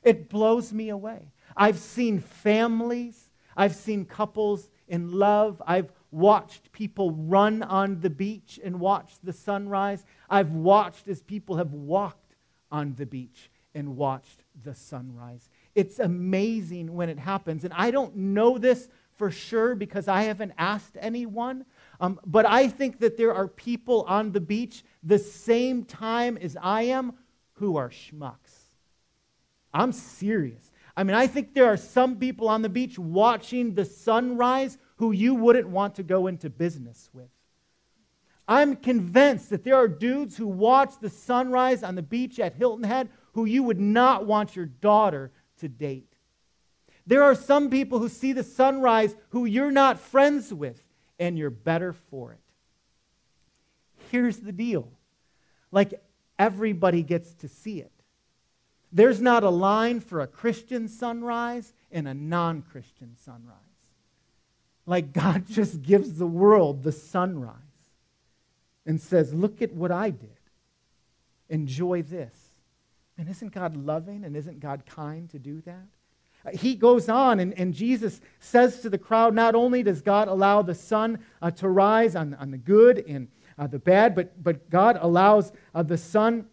It 0.03 0.31
blows 0.31 0.73
me 0.73 0.89
away. 0.89 1.33
I've 1.55 1.79
seen 1.79 2.21
families, 2.21 3.31
I've 3.55 3.75
seen 3.75 4.07
couples 4.07 4.71
in 4.89 5.13
love, 5.13 5.61
I've 5.67 5.93
watched 6.11 6.73
people 6.73 7.13
run 7.13 7.63
on 7.63 8.01
the 8.01 8.11
beach 8.11 8.59
and 8.63 8.81
watch 8.81 9.13
the 9.23 9.33
sunrise. 9.33 10.05
I've 10.29 10.51
watched 10.51 11.09
as 11.09 11.23
people 11.23 11.57
have 11.57 11.73
walked 11.73 12.35
on 12.71 12.95
the 12.95 13.07
beach 13.07 13.51
and 13.75 13.97
watched 13.97 14.43
the 14.65 14.75
sunrise. 14.75 15.49
It's 15.75 15.99
amazing 15.99 16.93
when 16.93 17.09
it 17.09 17.19
happens. 17.19 17.65
And 17.65 17.73
I 17.75 17.91
don't 17.91 18.17
know 18.17 18.59
this 18.59 18.89
for 19.17 19.31
sure 19.31 19.75
because 19.75 20.09
I 20.09 20.23
haven't 20.23 20.53
asked 20.59 20.97
anyone. 20.99 21.65
Um, 22.01 22.19
but 22.27 22.47
I 22.47 22.69
think 22.69 23.01
that 23.01 23.17
there 23.17 23.35
are 23.35 23.47
people 23.47 24.05
on 24.09 24.33
the 24.33 24.41
beach 24.41 24.83
the 25.03 25.19
same 25.19 25.85
time 25.85 26.37
as 26.39 26.57
I 26.61 26.83
am 26.83 27.13
who 27.55 27.77
are 27.77 27.91
schmucks. 27.91 28.71
I'm 29.73 29.93
serious. 29.93 30.71
I 30.97 31.05
mean, 31.05 31.15
I 31.15 31.27
think 31.27 31.55
there 31.55 31.67
are 31.67 31.77
some 31.77 32.17
people 32.17 32.49
on 32.49 32.63
the 32.63 32.69
beach 32.69 32.99
watching 32.99 33.75
the 33.75 33.85
sunrise 33.85 34.79
who 35.01 35.13
you 35.13 35.35
wouldn't 35.35 35.67
want 35.67 35.95
to 35.95 36.03
go 36.03 36.27
into 36.27 36.51
business 36.51 37.09
with. 37.15 37.31
I'm 38.47 38.77
convinced 38.77 39.49
that 39.49 39.65
there 39.65 39.77
are 39.77 39.89
dudes 39.89 40.37
who 40.37 40.47
watch 40.47 40.93
the 41.01 41.09
sunrise 41.09 41.83
on 41.83 41.95
the 41.95 42.03
beach 42.03 42.39
at 42.39 42.53
Hilton 42.53 42.85
Head 42.85 43.09
who 43.33 43.47
you 43.47 43.63
would 43.63 43.81
not 43.81 44.27
want 44.27 44.55
your 44.55 44.67
daughter 44.67 45.33
to 45.61 45.69
date. 45.69 46.13
There 47.07 47.23
are 47.23 47.35
some 47.35 47.71
people 47.71 47.99
who 47.99 48.11
see 48.11 48.35
the 48.35 48.43
sunrise 48.43 49.17
who 49.31 49.47
you're 49.47 49.71
not 49.71 49.99
friends 49.99 50.53
with, 50.53 50.83
and 51.19 51.39
you're 51.39 51.49
better 51.49 51.95
for 51.95 52.35
it. 52.35 52.41
Here's 54.11 54.37
the 54.37 54.53
deal 54.53 54.93
like 55.73 55.95
everybody 56.39 57.03
gets 57.03 57.33
to 57.37 57.49
see 57.49 57.81
it. 57.81 57.93
There's 58.93 59.23
not 59.23 59.45
a 59.45 59.51
line 59.51 60.01
for 60.01 60.21
a 60.21 60.27
Christian 60.27 60.89
sunrise 60.89 61.73
and 61.91 62.07
a 62.07 62.13
non 62.13 62.61
Christian 62.61 63.17
sunrise. 63.17 63.70
Like 64.91 65.13
God 65.13 65.45
just 65.49 65.83
gives 65.83 66.19
the 66.19 66.27
world 66.27 66.83
the 66.83 66.91
sunrise 66.91 67.55
and 68.85 69.01
says, 69.01 69.33
Look 69.33 69.63
at 69.63 69.73
what 69.73 69.93
I 69.93 70.11
did. 70.11 70.29
Enjoy 71.49 72.03
this. 72.03 72.35
And 73.17 73.29
isn't 73.29 73.53
God 73.53 73.77
loving 73.77 74.25
and 74.25 74.37
isn't 74.37 74.59
God 74.59 74.85
kind 74.87 75.31
to 75.31 75.39
do 75.39 75.61
that? 75.63 75.87
Uh, 76.45 76.57
he 76.57 76.75
goes 76.75 77.09
on, 77.09 77.39
and, 77.39 77.57
and 77.59 77.73
Jesus 77.73 78.21
says 78.41 78.81
to 78.81 78.91
the 78.91 78.99
crowd 78.99 79.35
not 79.35 79.55
only 79.55 79.83
does 79.83 80.01
God 80.03 80.27
allow 80.27 80.63
the 80.63 80.75
sun 80.75 81.19
uh, 81.41 81.51
to 81.53 81.69
rise 81.69 82.17
on, 82.17 82.35
on 82.35 82.51
the 82.51 82.59
good 82.59 83.05
and 83.07 83.29
uh, 83.59 83.67
the 83.67 83.79
bad, 83.79 84.15
but, 84.15 84.43
but 84.43 84.71
God 84.71 84.99
allows 85.01 85.53
uh, 85.75 85.83
the 85.83 85.99
sun 85.99 86.47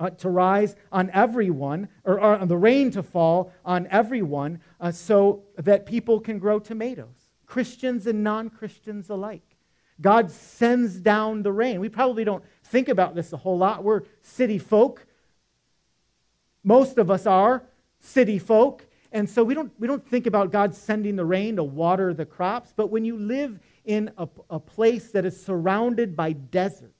uh, 0.00 0.10
to 0.10 0.28
rise 0.30 0.74
on 0.90 1.10
everyone, 1.10 1.88
or, 2.04 2.18
or, 2.18 2.46
the 2.46 2.56
rain 2.56 2.90
to 2.92 3.02
fall 3.02 3.52
on 3.64 3.86
everyone, 3.90 4.60
uh, 4.80 4.90
so 4.90 5.42
that 5.58 5.84
people 5.84 6.18
can 6.18 6.38
grow 6.38 6.58
tomatoes, 6.58 7.19
Christians 7.50 8.06
and 8.06 8.22
non 8.22 8.48
Christians 8.48 9.10
alike. 9.10 9.56
God 10.00 10.30
sends 10.30 11.00
down 11.00 11.42
the 11.42 11.50
rain. 11.50 11.80
We 11.80 11.88
probably 11.88 12.22
don't 12.22 12.44
think 12.62 12.88
about 12.88 13.16
this 13.16 13.32
a 13.32 13.36
whole 13.36 13.58
lot. 13.58 13.82
We're 13.82 14.02
city 14.22 14.56
folk. 14.56 15.04
Most 16.62 16.96
of 16.96 17.10
us 17.10 17.26
are 17.26 17.64
city 17.98 18.38
folk. 18.38 18.86
And 19.10 19.28
so 19.28 19.42
we 19.42 19.54
don't, 19.54 19.72
we 19.80 19.88
don't 19.88 20.06
think 20.06 20.28
about 20.28 20.52
God 20.52 20.76
sending 20.76 21.16
the 21.16 21.24
rain 21.24 21.56
to 21.56 21.64
water 21.64 22.14
the 22.14 22.24
crops. 22.24 22.72
But 22.74 22.86
when 22.86 23.04
you 23.04 23.18
live 23.18 23.58
in 23.84 24.12
a, 24.16 24.28
a 24.48 24.60
place 24.60 25.10
that 25.10 25.24
is 25.24 25.44
surrounded 25.44 26.14
by 26.14 26.32
desert, 26.32 26.94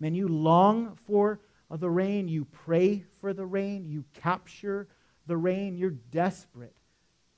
man, 0.00 0.16
you 0.16 0.26
long 0.26 0.96
for 1.06 1.38
the 1.70 1.88
rain, 1.88 2.26
you 2.26 2.46
pray 2.46 3.04
for 3.20 3.32
the 3.32 3.46
rain, 3.46 3.88
you 3.88 4.04
capture 4.12 4.88
the 5.28 5.36
rain, 5.36 5.76
you're 5.76 5.90
desperate 5.90 6.74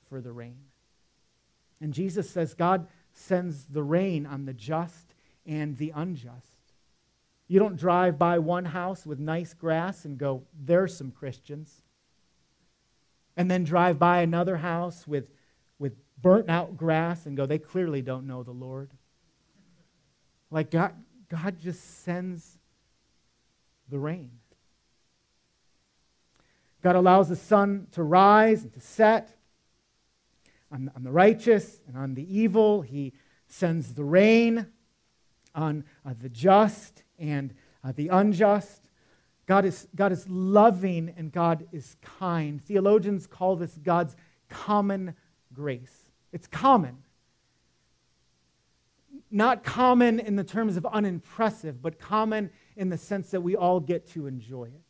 for 0.09 0.21
the 0.21 0.31
rain. 0.31 0.57
And 1.85 1.93
Jesus 1.93 2.27
says 2.27 2.55
God 2.55 2.87
sends 3.13 3.65
the 3.65 3.83
rain 3.83 4.25
on 4.25 4.45
the 4.45 4.53
just 4.55 5.13
and 5.45 5.77
the 5.77 5.93
unjust. 5.93 6.73
You 7.47 7.59
don't 7.59 7.75
drive 7.75 8.17
by 8.17 8.39
one 8.39 8.65
house 8.65 9.05
with 9.05 9.19
nice 9.19 9.53
grass 9.53 10.03
and 10.03 10.17
go, 10.17 10.41
there's 10.59 10.97
some 10.97 11.11
Christians. 11.11 11.83
And 13.37 13.51
then 13.51 13.65
drive 13.65 13.99
by 13.99 14.21
another 14.21 14.57
house 14.57 15.07
with, 15.07 15.29
with 15.77 15.93
burnt 16.19 16.49
out 16.49 16.75
grass 16.75 17.27
and 17.27 17.37
go, 17.37 17.45
they 17.45 17.59
clearly 17.59 18.01
don't 18.01 18.25
know 18.25 18.41
the 18.41 18.49
Lord. 18.49 18.89
Like 20.49 20.71
God, 20.71 20.95
God 21.29 21.59
just 21.61 22.03
sends 22.03 22.57
the 23.89 23.99
rain. 23.99 24.31
God 26.81 26.95
allows 26.95 27.29
the 27.29 27.35
sun 27.35 27.85
to 27.91 28.01
rise 28.01 28.63
and 28.63 28.73
to 28.73 28.81
set 28.81 29.37
on, 30.75 30.91
on 30.95 31.03
the 31.03 31.11
righteous 31.11 31.81
and 31.87 31.97
on 31.97 32.13
the 32.13 32.37
evil. 32.37 32.81
He 32.81 33.13
sends 33.47 33.93
the 33.93 34.03
rain 34.03 34.67
on 35.53 35.85
uh, 36.05 36.13
the 36.19 36.29
just 36.29 37.03
and 37.17 37.53
uh, 37.83 37.93
the 37.95 38.09
unjust. 38.09 38.89
God 39.45 39.63
is, 39.63 39.87
God 39.95 40.11
is 40.11 40.27
loving 40.27 41.13
and 41.15 41.31
God 41.31 41.65
is 41.71 41.95
kind. 42.01 42.61
Theologians 42.61 43.25
call 43.25 43.55
this 43.55 43.77
God's 43.81 44.15
common 44.49 45.15
grace. 45.53 46.05
It's 46.33 46.47
common. 46.47 46.97
Not 49.31 49.63
common 49.63 50.19
in 50.19 50.35
the 50.35 50.43
terms 50.43 50.77
of 50.77 50.85
unimpressive, 50.85 51.81
but 51.81 51.99
common 51.99 52.49
in 52.75 52.89
the 52.89 52.97
sense 52.97 53.31
that 53.31 53.41
we 53.41 53.55
all 53.55 53.79
get 53.79 54.07
to 54.11 54.27
enjoy 54.27 54.65
it. 54.65 54.81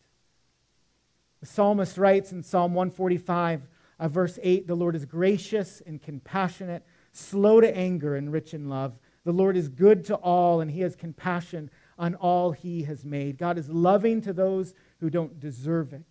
The 1.41 1.45
psalmist 1.45 1.97
writes 1.97 2.31
in 2.31 2.41
Psalm 2.41 2.73
145, 2.73 3.67
uh, 3.99 4.07
verse 4.07 4.39
8 4.41 4.67
The 4.67 4.75
Lord 4.75 4.95
is 4.95 5.05
gracious 5.05 5.81
and 5.85 6.01
compassionate, 6.01 6.83
slow 7.11 7.61
to 7.61 7.77
anger 7.77 8.15
and 8.15 8.31
rich 8.31 8.53
in 8.53 8.69
love. 8.69 8.97
The 9.23 9.31
Lord 9.31 9.57
is 9.57 9.69
good 9.69 10.05
to 10.05 10.15
all, 10.15 10.61
and 10.61 10.69
he 10.69 10.81
has 10.81 10.95
compassion 10.95 11.69
on 11.97 12.15
all 12.15 12.51
he 12.51 12.83
has 12.83 13.03
made. 13.03 13.37
God 13.37 13.57
is 13.57 13.69
loving 13.69 14.21
to 14.21 14.33
those 14.33 14.73
who 14.99 15.09
don't 15.09 15.39
deserve 15.39 15.93
it. 15.93 16.03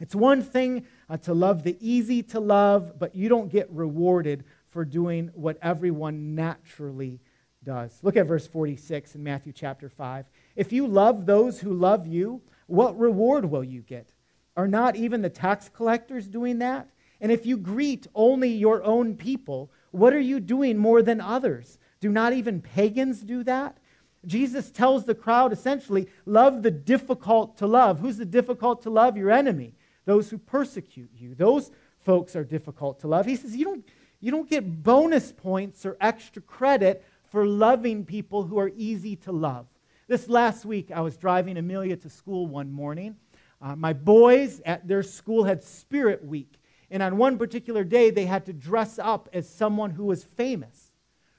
It's 0.00 0.14
one 0.14 0.42
thing 0.42 0.86
uh, 1.08 1.18
to 1.18 1.34
love 1.34 1.62
the 1.62 1.76
easy 1.80 2.22
to 2.24 2.40
love, 2.40 2.98
but 2.98 3.14
you 3.14 3.28
don't 3.28 3.50
get 3.50 3.70
rewarded 3.70 4.44
for 4.66 4.84
doing 4.84 5.30
what 5.34 5.58
everyone 5.62 6.34
naturally 6.34 7.20
does. 7.62 7.98
Look 8.02 8.16
at 8.16 8.26
verse 8.26 8.46
46 8.46 9.14
in 9.14 9.22
Matthew 9.22 9.52
chapter 9.52 9.88
5. 9.88 10.26
If 10.56 10.72
you 10.72 10.86
love 10.86 11.26
those 11.26 11.60
who 11.60 11.74
love 11.74 12.06
you, 12.06 12.40
what 12.66 12.98
reward 12.98 13.44
will 13.44 13.64
you 13.64 13.82
get? 13.82 14.14
Are 14.60 14.68
not 14.68 14.94
even 14.94 15.22
the 15.22 15.30
tax 15.30 15.70
collectors 15.70 16.28
doing 16.28 16.58
that? 16.58 16.86
And 17.18 17.32
if 17.32 17.46
you 17.46 17.56
greet 17.56 18.06
only 18.14 18.50
your 18.50 18.84
own 18.84 19.16
people, 19.16 19.70
what 19.90 20.12
are 20.12 20.20
you 20.20 20.38
doing 20.38 20.76
more 20.76 21.00
than 21.00 21.18
others? 21.18 21.78
Do 22.00 22.10
not 22.10 22.34
even 22.34 22.60
pagans 22.60 23.22
do 23.22 23.42
that? 23.44 23.78
Jesus 24.26 24.70
tells 24.70 25.06
the 25.06 25.14
crowd 25.14 25.54
essentially, 25.54 26.08
love 26.26 26.62
the 26.62 26.70
difficult 26.70 27.56
to 27.56 27.66
love. 27.66 28.00
Who's 28.00 28.18
the 28.18 28.26
difficult 28.26 28.82
to 28.82 28.90
love? 28.90 29.16
Your 29.16 29.30
enemy, 29.30 29.72
those 30.04 30.28
who 30.28 30.36
persecute 30.36 31.10
you. 31.16 31.34
Those 31.34 31.70
folks 32.00 32.36
are 32.36 32.44
difficult 32.44 33.00
to 33.00 33.08
love. 33.08 33.24
He 33.24 33.36
says, 33.36 33.56
you 33.56 33.64
don't, 33.64 33.88
you 34.20 34.30
don't 34.30 34.50
get 34.50 34.82
bonus 34.82 35.32
points 35.32 35.86
or 35.86 35.96
extra 36.02 36.42
credit 36.42 37.02
for 37.30 37.46
loving 37.46 38.04
people 38.04 38.42
who 38.42 38.58
are 38.58 38.70
easy 38.76 39.16
to 39.16 39.32
love. 39.32 39.68
This 40.06 40.28
last 40.28 40.66
week, 40.66 40.90
I 40.90 41.00
was 41.00 41.16
driving 41.16 41.56
Amelia 41.56 41.96
to 41.96 42.10
school 42.10 42.46
one 42.46 42.70
morning. 42.70 43.16
Uh, 43.60 43.76
my 43.76 43.92
boys 43.92 44.60
at 44.64 44.86
their 44.88 45.02
school 45.02 45.44
had 45.44 45.62
Spirit 45.62 46.24
Week. 46.24 46.60
And 46.90 47.02
on 47.02 47.16
one 47.16 47.38
particular 47.38 47.84
day, 47.84 48.10
they 48.10 48.26
had 48.26 48.46
to 48.46 48.52
dress 48.52 48.98
up 48.98 49.28
as 49.32 49.48
someone 49.48 49.90
who 49.90 50.06
was 50.06 50.24
famous. 50.24 50.92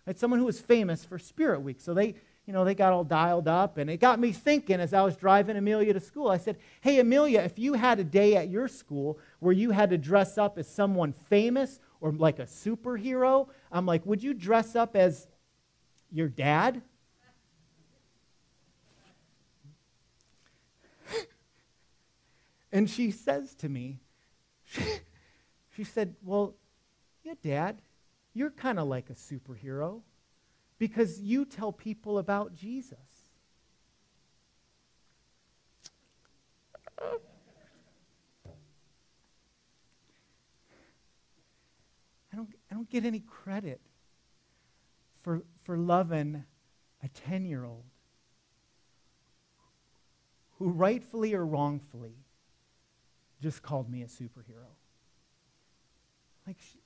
Right? 0.06 0.18
Someone 0.18 0.40
who 0.40 0.46
was 0.46 0.60
famous 0.60 1.04
for 1.04 1.20
Spirit 1.20 1.62
Week. 1.62 1.82
So 1.82 1.94
they 1.94 2.16
you 2.46 2.54
know, 2.54 2.66
they 2.66 2.76
got 2.76 2.92
all 2.92 3.04
dialed 3.04 3.48
up. 3.48 3.78
And 3.78 3.90
it 3.90 3.98
got 3.98 4.20
me 4.20 4.32
thinking 4.32 4.80
as 4.80 4.94
I 4.94 5.04
was 5.04 5.16
driving 5.16 5.58
Amelia 5.58 5.94
to 5.94 6.00
school. 6.00 6.28
I 6.30 6.38
said, 6.38 6.58
Hey, 6.82 7.00
Amelia, 7.00 7.42
if 7.42 7.60
you 7.60 7.74
had 7.74 8.00
a 8.00 8.04
day 8.04 8.36
at 8.36 8.50
your 8.50 8.68
school 8.68 9.20
where 9.40 9.54
you 9.54 9.72
had 9.72 9.92
to 9.92 9.98
dress 9.98 10.38
up 10.38 10.58
as 10.58 10.68
someone 10.68 11.14
famous 11.14 11.80
or 12.00 12.12
like 12.12 12.40
a 12.40 12.46
superhero, 12.46 13.48
I'm 13.72 13.86
like, 13.86 14.06
would 14.06 14.24
you 14.24 14.34
dress 14.34 14.76
up 14.76 14.96
as 14.96 15.28
your 16.12 16.28
dad? 16.28 16.82
And 22.72 22.90
she 22.90 23.12
says 23.12 23.54
to 23.56 23.70
me, 23.70 24.00
she 25.76 25.84
said, 25.84 26.16
Well, 26.24 26.56
yeah, 27.24 27.34
Dad, 27.44 27.82
you're 28.34 28.52
kind 28.52 28.80
of 28.80 28.88
like 28.88 29.10
a 29.10 29.14
superhero 29.14 30.02
because 30.80 31.20
you 31.20 31.46
tell 31.46 31.72
people 31.72 32.18
about 32.18 32.56
Jesus. 32.56 32.98
I 42.34 42.38
don't, 42.38 42.50
I 42.72 42.76
don't 42.76 42.90
get 42.90 43.04
any 43.04 43.20
credit 43.20 43.82
for, 45.22 45.42
for 45.64 45.78
loving 45.78 46.44
a 47.04 47.08
10 47.10 47.46
year 47.46 47.66
old 47.66 47.84
who 50.58 50.70
rightfully 50.70 51.34
or 51.34 51.46
wrongfully 51.46 52.16
just 53.42 53.62
called 53.62 53.90
me 53.90 54.02
a 54.04 54.06
superhero. 54.06 54.72
Like, 56.46 56.58
she, 56.60 56.80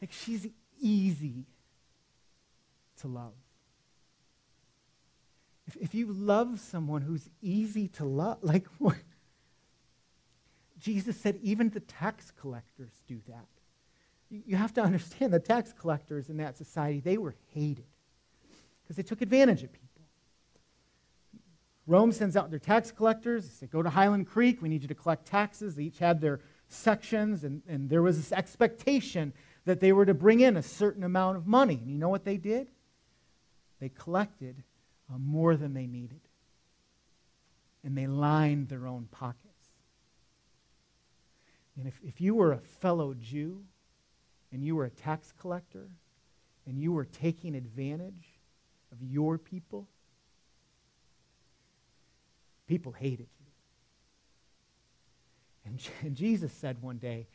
like 0.00 0.12
she's 0.12 0.48
easy 0.80 1.44
to 3.00 3.08
love. 3.08 3.32
If, 5.66 5.76
if 5.76 5.94
you 5.94 6.12
love 6.12 6.58
someone 6.58 7.02
who's 7.02 7.28
easy 7.42 7.88
to 7.88 8.04
love, 8.04 8.38
like 8.42 8.66
what? 8.78 8.96
Jesus 10.78 11.16
said 11.20 11.38
even 11.42 11.68
the 11.68 11.80
tax 11.80 12.32
collectors 12.40 12.92
do 13.06 13.20
that. 13.28 13.46
You, 14.30 14.42
you 14.46 14.56
have 14.56 14.72
to 14.74 14.82
understand 14.82 15.32
the 15.32 15.38
tax 15.38 15.72
collectors 15.72 16.30
in 16.30 16.38
that 16.38 16.56
society, 16.56 17.00
they 17.00 17.18
were 17.18 17.34
hated 17.54 17.84
because 18.82 18.96
they 18.96 19.02
took 19.02 19.20
advantage 19.22 19.62
of 19.62 19.72
people. 19.72 19.89
Rome 21.90 22.12
sends 22.12 22.36
out 22.36 22.50
their 22.50 22.60
tax 22.60 22.92
collectors. 22.92 23.48
They 23.48 23.50
say, 23.50 23.66
Go 23.66 23.82
to 23.82 23.90
Highland 23.90 24.28
Creek. 24.28 24.62
We 24.62 24.68
need 24.68 24.82
you 24.82 24.88
to 24.88 24.94
collect 24.94 25.26
taxes. 25.26 25.74
They 25.74 25.82
each 25.82 25.98
had 25.98 26.20
their 26.20 26.38
sections, 26.68 27.42
and, 27.42 27.62
and 27.66 27.90
there 27.90 28.00
was 28.00 28.16
this 28.16 28.30
expectation 28.30 29.32
that 29.64 29.80
they 29.80 29.90
were 29.92 30.06
to 30.06 30.14
bring 30.14 30.38
in 30.38 30.56
a 30.56 30.62
certain 30.62 31.02
amount 31.02 31.36
of 31.36 31.48
money. 31.48 31.74
And 31.74 31.90
you 31.90 31.98
know 31.98 32.08
what 32.08 32.24
they 32.24 32.36
did? 32.36 32.68
They 33.80 33.88
collected 33.88 34.62
uh, 35.12 35.18
more 35.18 35.56
than 35.56 35.74
they 35.74 35.88
needed. 35.88 36.20
And 37.82 37.98
they 37.98 38.06
lined 38.06 38.68
their 38.68 38.86
own 38.86 39.08
pockets. 39.10 39.48
And 41.76 41.88
if, 41.88 41.98
if 42.04 42.20
you 42.20 42.36
were 42.36 42.52
a 42.52 42.60
fellow 42.60 43.14
Jew 43.14 43.64
and 44.52 44.62
you 44.62 44.76
were 44.76 44.84
a 44.84 44.90
tax 44.90 45.32
collector 45.40 45.88
and 46.66 46.78
you 46.78 46.92
were 46.92 47.04
taking 47.04 47.56
advantage 47.56 48.38
of 48.92 49.02
your 49.02 49.38
people, 49.38 49.88
People 52.70 52.92
hated 52.92 53.26
you. 53.40 53.46
And, 56.04 56.16
Jesus 56.16 56.52
said 56.52 56.80
one 56.80 56.98
day, 56.98 57.26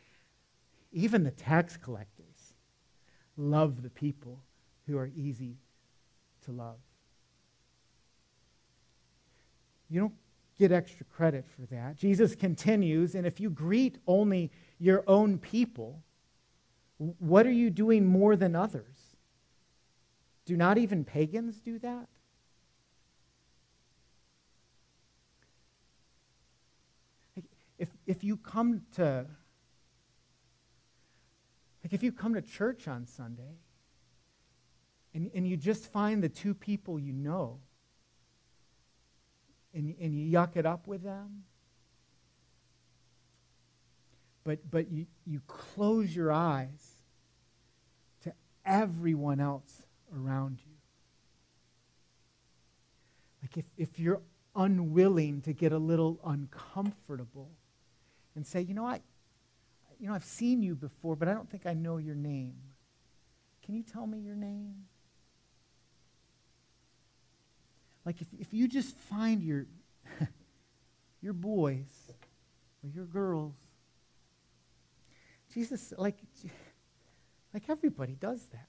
even 0.93 1.25
the 1.25 1.31
tax 1.31 1.75
collectors 1.75 2.53
love 3.35 3.83
the 3.83 3.89
people 3.89 4.39
who 4.87 4.97
are 4.97 5.11
easy 5.13 5.57
to 6.45 6.53
love. 6.53 6.77
You 9.89 9.99
don't 9.99 10.13
get 10.57 10.71
extra 10.71 11.05
credit 11.05 11.43
for 11.53 11.63
that. 11.65 11.97
Jesus 11.97 12.33
continues, 12.33 13.13
and 13.13 13.27
if 13.27 13.41
you 13.41 13.49
greet 13.49 13.97
only 14.07 14.53
your 14.79 15.03
own 15.05 15.37
people, 15.37 16.01
what 16.97 17.45
are 17.45 17.51
you 17.51 17.69
doing 17.69 18.05
more 18.05 18.37
than 18.37 18.55
others? 18.55 19.17
Do 20.45 20.55
not 20.55 20.77
even 20.77 21.03
pagans 21.03 21.59
do 21.59 21.77
that? 21.79 22.07
If, 28.05 28.23
you 28.23 28.37
come 28.37 28.81
to 28.95 29.25
like 31.83 31.93
if 31.93 32.01
you 32.01 32.11
come 32.11 32.33
to 32.33 32.41
church 32.41 32.87
on 32.87 33.05
Sunday 33.05 33.59
and, 35.13 35.29
and 35.35 35.47
you 35.47 35.55
just 35.55 35.91
find 35.91 36.23
the 36.23 36.29
two 36.29 36.53
people 36.53 36.99
you 36.99 37.13
know 37.13 37.59
and, 39.73 39.93
and 39.99 40.17
you 40.17 40.35
yuck 40.35 40.55
it 40.55 40.65
up 40.65 40.87
with 40.87 41.03
them, 41.03 41.43
but, 44.43 44.59
but 44.71 44.89
you, 44.89 45.05
you 45.25 45.41
close 45.47 46.15
your 46.15 46.31
eyes 46.31 47.03
to 48.23 48.33
everyone 48.65 49.39
else 49.39 49.83
around 50.15 50.59
you. 50.65 50.71
Like 53.41 53.57
if, 53.57 53.65
if 53.77 53.99
you're 53.99 54.21
unwilling 54.55 55.41
to 55.41 55.53
get 55.53 55.71
a 55.71 55.77
little 55.77 56.19
uncomfortable 56.25 57.51
and 58.35 58.45
say, 58.45 58.61
you 58.61 58.73
know, 58.73 58.85
I, 58.85 59.01
you 59.99 60.07
know, 60.07 60.13
I've 60.13 60.25
seen 60.25 60.61
you 60.61 60.75
before, 60.75 61.15
but 61.15 61.27
I 61.27 61.33
don't 61.33 61.49
think 61.49 61.65
I 61.65 61.73
know 61.73 61.97
your 61.97 62.15
name. 62.15 62.55
Can 63.63 63.75
you 63.75 63.83
tell 63.83 64.05
me 64.05 64.19
your 64.19 64.35
name? 64.35 64.85
Like 68.05 68.21
if, 68.21 68.27
if 68.39 68.53
you 68.53 68.67
just 68.67 68.95
find 68.95 69.41
your 69.41 69.65
your 71.21 71.33
boys 71.33 72.11
or 72.83 72.89
your 72.89 73.05
girls, 73.05 73.55
Jesus, 75.55 75.93
like, 75.97 76.17
like 77.53 77.63
everybody 77.69 78.13
does 78.13 78.43
that. 78.51 78.67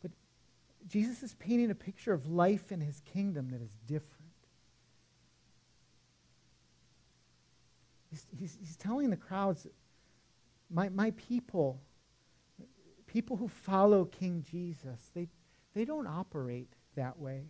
But 0.00 0.10
Jesus 0.88 1.22
is 1.22 1.34
painting 1.34 1.70
a 1.70 1.74
picture 1.74 2.14
of 2.14 2.26
life 2.26 2.72
in 2.72 2.80
his 2.80 3.02
kingdom 3.12 3.50
that 3.50 3.60
is 3.60 3.70
different. 3.86 4.31
He's, 8.12 8.26
he's, 8.38 8.58
he's 8.60 8.76
telling 8.76 9.08
the 9.08 9.16
crowds, 9.16 9.66
my, 10.70 10.90
my 10.90 11.12
people, 11.12 11.80
people 13.06 13.38
who 13.38 13.48
follow 13.48 14.04
King 14.04 14.44
Jesus, 14.50 15.10
they, 15.14 15.28
they 15.72 15.86
don't 15.86 16.06
operate 16.06 16.68
that 16.94 17.18
way. 17.18 17.46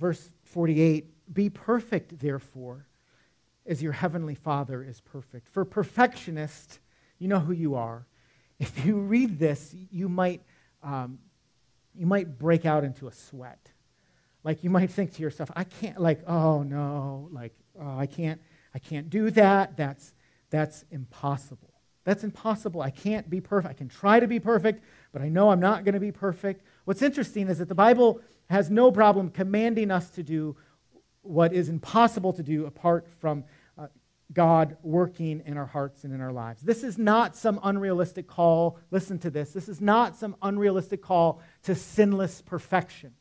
Verse 0.00 0.30
48 0.44 1.34
Be 1.34 1.50
perfect, 1.50 2.18
therefore, 2.20 2.86
as 3.66 3.82
your 3.82 3.92
heavenly 3.92 4.34
Father 4.34 4.82
is 4.82 5.02
perfect. 5.02 5.46
For 5.48 5.66
perfectionist, 5.66 6.78
you 7.18 7.28
know 7.28 7.38
who 7.38 7.52
you 7.52 7.74
are. 7.74 8.06
If 8.58 8.86
you 8.86 8.96
read 8.96 9.38
this, 9.38 9.74
you 9.90 10.08
might, 10.08 10.40
um, 10.82 11.18
you 11.94 12.06
might 12.06 12.38
break 12.38 12.64
out 12.64 12.82
into 12.82 13.08
a 13.08 13.12
sweat. 13.12 13.73
Like 14.44 14.62
you 14.62 14.70
might 14.70 14.90
think 14.90 15.14
to 15.14 15.22
yourself, 15.22 15.50
I 15.56 15.64
can't, 15.64 16.00
like, 16.00 16.20
oh 16.28 16.62
no, 16.62 17.28
like, 17.32 17.54
oh, 17.80 17.98
I 17.98 18.06
can't, 18.06 18.40
I 18.74 18.78
can't 18.78 19.08
do 19.08 19.30
that. 19.30 19.76
That's, 19.76 20.12
that's 20.50 20.84
impossible. 20.90 21.72
That's 22.04 22.22
impossible. 22.22 22.82
I 22.82 22.90
can't 22.90 23.28
be 23.30 23.40
perfect. 23.40 23.70
I 23.70 23.74
can 23.74 23.88
try 23.88 24.20
to 24.20 24.28
be 24.28 24.38
perfect, 24.38 24.84
but 25.12 25.22
I 25.22 25.30
know 25.30 25.50
I'm 25.50 25.60
not 25.60 25.84
going 25.84 25.94
to 25.94 26.00
be 26.00 26.12
perfect. 26.12 26.62
What's 26.84 27.00
interesting 27.00 27.48
is 27.48 27.58
that 27.58 27.68
the 27.68 27.74
Bible 27.74 28.20
has 28.50 28.70
no 28.70 28.92
problem 28.92 29.30
commanding 29.30 29.90
us 29.90 30.10
to 30.10 30.22
do 30.22 30.56
what 31.22 31.54
is 31.54 31.70
impossible 31.70 32.34
to 32.34 32.42
do 32.42 32.66
apart 32.66 33.08
from 33.18 33.44
uh, 33.78 33.86
God 34.34 34.76
working 34.82 35.42
in 35.46 35.56
our 35.56 35.64
hearts 35.64 36.04
and 36.04 36.12
in 36.12 36.20
our 36.20 36.32
lives. 36.32 36.60
This 36.60 36.84
is 36.84 36.98
not 36.98 37.34
some 37.34 37.58
unrealistic 37.62 38.26
call. 38.26 38.78
Listen 38.90 39.18
to 39.20 39.30
this. 39.30 39.52
This 39.52 39.70
is 39.70 39.80
not 39.80 40.16
some 40.16 40.36
unrealistic 40.42 41.00
call 41.00 41.40
to 41.62 41.74
sinless 41.74 42.42
perfection. 42.42 43.14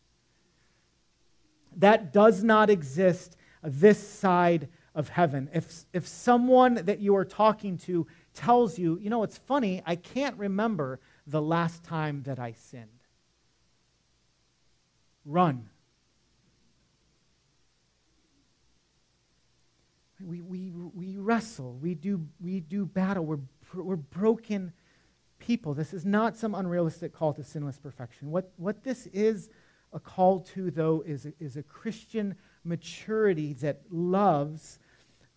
That 1.77 2.13
does 2.13 2.43
not 2.43 2.69
exist 2.69 3.37
this 3.63 4.05
side 4.05 4.67
of 4.95 5.09
heaven. 5.09 5.49
If, 5.53 5.85
if 5.93 6.07
someone 6.07 6.75
that 6.75 6.99
you 6.99 7.15
are 7.15 7.25
talking 7.25 7.77
to 7.79 8.07
tells 8.33 8.77
you, 8.77 8.99
you 8.99 9.09
know, 9.09 9.23
it's 9.23 9.37
funny, 9.37 9.81
I 9.85 9.95
can't 9.95 10.37
remember 10.37 10.99
the 11.25 11.41
last 11.41 11.83
time 11.83 12.23
that 12.23 12.39
I 12.39 12.53
sinned. 12.53 12.89
Run. 15.25 15.69
We, 20.21 20.41
we, 20.41 20.69
we 20.69 21.17
wrestle, 21.17 21.77
we 21.81 21.95
do, 21.95 22.27
we 22.39 22.61
do 22.61 22.85
battle, 22.85 23.25
we're, 23.25 23.39
we're 23.73 23.97
broken 23.97 24.71
people. 25.39 25.73
This 25.73 25.93
is 25.93 26.05
not 26.05 26.37
some 26.37 26.55
unrealistic 26.55 27.13
call 27.13 27.33
to 27.33 27.43
sinless 27.43 27.77
perfection. 27.77 28.31
What, 28.31 28.51
what 28.55 28.83
this 28.83 29.07
is 29.07 29.49
a 29.93 29.99
call 29.99 30.39
to, 30.39 30.71
though, 30.71 31.03
is 31.05 31.25
a, 31.25 31.33
is 31.39 31.55
a 31.55 31.63
Christian 31.63 32.35
maturity 32.63 33.53
that 33.53 33.81
loves 33.89 34.79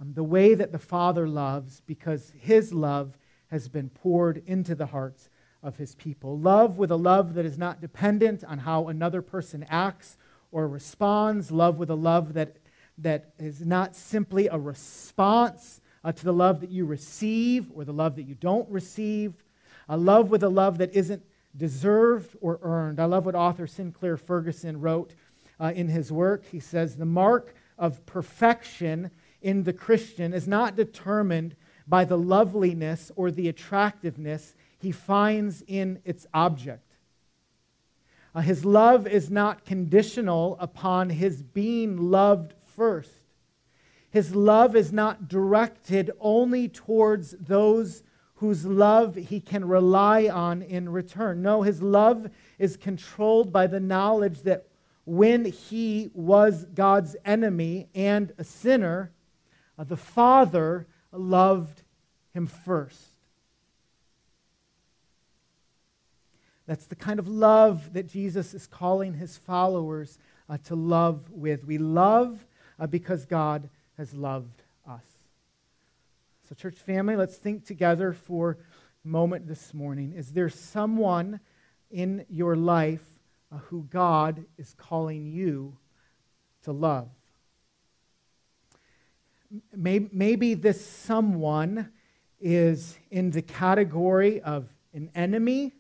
um, 0.01 0.13
the 0.15 0.25
way 0.25 0.55
that 0.55 0.73
the 0.73 0.79
Father 0.79 1.29
loves 1.29 1.83
because 1.87 2.33
his 2.39 2.73
love 2.73 3.19
has 3.51 3.69
been 3.69 3.89
poured 3.89 4.43
into 4.47 4.75
the 4.75 4.87
hearts 4.87 5.29
of 5.63 5.77
his 5.77 5.95
people. 5.95 6.39
Love 6.39 6.79
with 6.79 6.91
a 6.91 6.97
love 6.97 7.35
that 7.35 7.45
is 7.45 7.59
not 7.59 7.81
dependent 7.81 8.45
on 8.45 8.59
how 8.59 8.89
another 8.89 9.23
person 9.23 9.65
acts 9.69 10.17
or 10.53 10.69
responds. 10.69 11.51
Love 11.51 11.79
with 11.79 11.91
a 11.91 11.95
love 11.95 12.35
that, 12.35 12.57
that 12.99 13.33
is 13.39 13.65
not 13.65 13.97
simply 13.97 14.49
a 14.49 14.59
response 14.59 15.81
uh, 16.05 16.13
to 16.13 16.25
the 16.25 16.33
love 16.33 16.61
that 16.61 16.71
you 16.71 16.85
receive 16.85 17.71
or 17.75 17.85
the 17.85 17.93
love 17.93 18.17
that 18.17 18.23
you 18.25 18.35
don't 18.35 18.69
receive. 18.71 19.33
A 19.89 19.97
love 19.97 20.31
with 20.31 20.43
a 20.43 20.49
love 20.49 20.79
that 20.79 20.95
isn't 20.95 21.23
deserved 21.57 22.37
or 22.41 22.59
earned. 22.63 23.01
I 23.01 23.05
love 23.05 23.27
what 23.27 23.35
author 23.35 23.67
Sinclair 23.67 24.17
Ferguson 24.17 24.81
wrote 24.81 25.15
uh, 25.59 25.73
in 25.75 25.89
his 25.89 26.13
work. 26.13 26.45
He 26.51 26.61
says, 26.61 26.97
The 26.97 27.05
mark 27.05 27.55
of 27.79 28.05
perfection 28.07 29.11
in 29.43 29.63
the 29.63 29.73
Christian 29.73 30.33
is 30.33 30.49
not 30.49 30.77
determined 30.77 31.57
by 31.87 32.05
the 32.05 32.19
loveliness 32.19 33.13
or 33.17 33.31
the 33.31 33.49
attractiveness 33.49 34.55
he 34.79 34.93
finds 34.93 35.63
in 35.67 36.01
its 36.05 36.27
object. 36.35 36.83
Uh, 38.35 38.41
his 38.41 38.65
love 38.65 39.07
is 39.07 39.31
not 39.31 39.65
conditional 39.65 40.57
upon 40.61 41.11
his 41.11 41.43
being 41.43 41.97
loved 41.97 42.53
first. 42.75 43.11
His 44.11 44.35
love 44.35 44.77
is 44.77 44.93
not 44.93 45.29
directed 45.29 46.11
only 46.21 46.69
towards 46.69 47.33
those 47.33 48.03
whose 48.37 48.65
love 48.65 49.15
he 49.15 49.41
can 49.41 49.67
rely 49.67 50.29
on 50.29 50.63
in 50.63 50.89
return. 50.89 51.43
No, 51.43 51.63
his 51.63 51.83
love 51.83 52.31
is 52.59 52.77
controlled 52.77 53.53
by 53.53 53.67
the 53.67 53.81
knowledge 53.81 54.43
that 54.43 54.67
when 55.05 55.45
he 55.45 56.11
was 56.15 56.65
God's 56.75 57.17
enemy 57.25 57.89
and 57.95 58.33
a 58.39 58.45
sinner, 58.45 59.11
uh, 59.79 59.85
the 59.85 59.97
Father 59.97 60.87
loved 61.13 61.83
him 62.35 62.47
first. 62.47 63.01
That's 66.67 66.87
the 66.87 66.97
kind 66.97 67.19
of 67.19 67.29
love 67.29 67.93
that 67.93 68.09
Jesus 68.09 68.53
is 68.53 68.67
calling 68.67 69.15
his 69.15 69.37
followers 69.37 70.19
uh, 70.49 70.59
to 70.67 70.75
love 70.75 71.31
with. 71.31 71.65
We 71.65 71.79
love 71.79 72.45
uh, 72.79 72.87
because 72.87 73.25
God 73.25 73.69
has 73.97 74.13
loved. 74.13 74.63
So, 76.49 76.55
church 76.55 76.77
family, 76.77 77.17
let's 77.17 77.35
think 77.35 77.67
together 77.67 78.13
for 78.13 78.59
a 79.05 79.09
moment 79.09 79.49
this 79.49 79.75
morning. 79.75 80.13
Is 80.13 80.31
there 80.31 80.49
someone 80.49 81.41
in 81.91 82.25
your 82.29 82.55
life 82.55 83.03
uh, 83.51 83.57
who 83.57 83.83
God 83.91 84.45
is 84.57 84.73
calling 84.79 85.27
you 85.27 85.77
to 86.63 86.71
love? 86.71 87.09
maybe 89.75 90.55
this 90.55 90.85
someone 90.85 91.91
is 92.41 92.99
in 93.11 93.31
the 93.31 93.43
category 93.43 94.41
of 94.41 94.69
an 94.93 95.09
enemy 95.15 95.73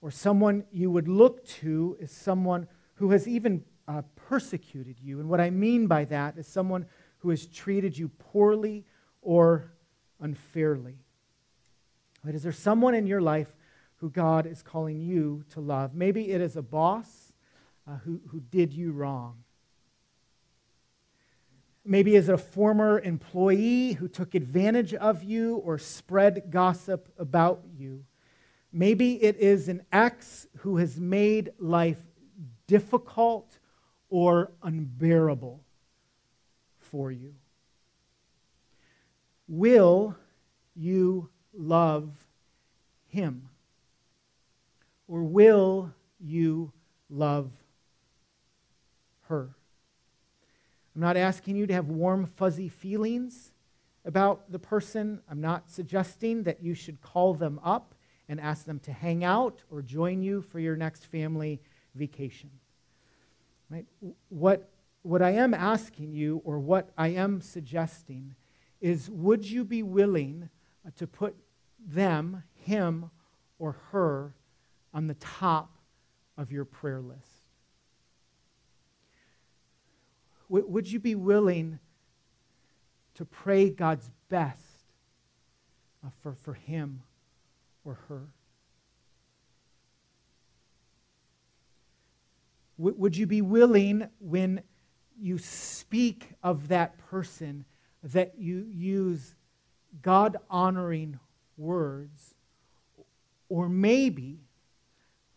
or 0.00 0.10
someone 0.10 0.64
you 0.72 0.90
would 0.90 1.08
look 1.08 1.44
to 1.46 1.96
is 2.00 2.10
someone 2.10 2.66
who 2.94 3.10
has 3.10 3.26
even 3.28 3.64
uh, 3.88 4.02
persecuted 4.14 4.96
you. 5.00 5.18
And 5.18 5.28
what 5.28 5.40
I 5.40 5.50
mean 5.50 5.86
by 5.86 6.04
that 6.06 6.38
is 6.38 6.46
someone 6.46 6.86
who 7.20 7.30
has 7.30 7.46
treated 7.46 7.96
you 7.96 8.08
poorly 8.08 8.84
or 9.22 9.72
unfairly. 10.20 10.98
But 12.24 12.34
is 12.34 12.42
there 12.42 12.52
someone 12.52 12.94
in 12.94 13.06
your 13.06 13.20
life 13.20 13.52
who 14.00 14.08
God 14.08 14.46
is 14.46 14.62
calling 14.62 14.98
you 14.98 15.44
to 15.50 15.60
love. 15.60 15.94
Maybe 15.94 16.30
it 16.30 16.40
is 16.40 16.56
a 16.56 16.62
boss 16.62 17.32
uh, 17.86 17.96
who, 17.98 18.20
who 18.28 18.40
did 18.40 18.72
you 18.72 18.92
wrong. 18.92 19.44
Maybe 21.84 22.16
as 22.16 22.28
a 22.28 22.38
former 22.38 23.00
employee 23.00 23.92
who 23.92 24.08
took 24.08 24.34
advantage 24.34 24.94
of 24.94 25.22
you 25.22 25.56
or 25.56 25.78
spread 25.78 26.50
gossip 26.50 27.12
about 27.18 27.62
you. 27.76 28.04
Maybe 28.72 29.22
it 29.22 29.36
is 29.36 29.68
an 29.68 29.82
ex 29.92 30.46
who 30.58 30.78
has 30.78 30.98
made 30.98 31.52
life 31.58 32.00
difficult 32.66 33.58
or 34.08 34.52
unbearable 34.62 35.62
for 36.90 37.10
you. 37.10 37.34
Will 39.48 40.16
you 40.74 41.28
love 41.52 42.10
him? 43.08 43.48
Or 45.08 45.24
will 45.24 45.92
you 46.20 46.72
love 47.08 47.50
her? 49.22 49.50
I'm 50.94 51.00
not 51.00 51.16
asking 51.16 51.56
you 51.56 51.66
to 51.66 51.74
have 51.74 51.88
warm, 51.88 52.26
fuzzy 52.26 52.68
feelings 52.68 53.52
about 54.04 54.50
the 54.50 54.58
person. 54.58 55.20
I'm 55.30 55.40
not 55.40 55.70
suggesting 55.70 56.44
that 56.44 56.62
you 56.62 56.74
should 56.74 57.00
call 57.00 57.34
them 57.34 57.60
up 57.62 57.94
and 58.28 58.40
ask 58.40 58.64
them 58.64 58.78
to 58.80 58.92
hang 58.92 59.24
out 59.24 59.62
or 59.70 59.82
join 59.82 60.22
you 60.22 60.42
for 60.42 60.60
your 60.60 60.76
next 60.76 61.06
family 61.06 61.60
vacation. 61.94 62.50
Right? 63.68 63.86
What, 64.28 64.68
what 65.02 65.22
I 65.22 65.30
am 65.30 65.54
asking 65.54 66.12
you, 66.12 66.42
or 66.44 66.58
what 66.58 66.90
I 66.96 67.08
am 67.08 67.40
suggesting, 67.40 68.34
is 68.80 69.10
would 69.10 69.48
you 69.48 69.64
be 69.64 69.82
willing 69.82 70.50
to 70.96 71.06
put 71.06 71.36
them, 71.78 72.42
him, 72.54 73.10
or 73.58 73.76
her 73.92 74.34
on 74.92 75.06
the 75.06 75.14
top 75.14 75.78
of 76.36 76.52
your 76.52 76.64
prayer 76.64 77.00
list? 77.00 77.26
Would 80.48 80.90
you 80.90 80.98
be 80.98 81.14
willing 81.14 81.78
to 83.14 83.24
pray 83.24 83.70
God's 83.70 84.10
best 84.28 84.64
uh, 86.04 86.08
for, 86.22 86.34
for 86.34 86.54
him 86.54 87.02
or 87.84 87.98
her? 88.08 88.26
Would 92.78 93.16
you 93.16 93.26
be 93.26 93.42
willing 93.42 94.08
when 94.18 94.62
you 95.20 95.38
speak 95.38 96.30
of 96.42 96.68
that 96.68 96.98
person 96.98 97.64
that 98.02 98.38
you 98.38 98.66
use 98.70 99.34
God 100.02 100.36
honoring 100.48 101.18
words? 101.56 102.34
Or 103.48 103.68
maybe 103.68 104.40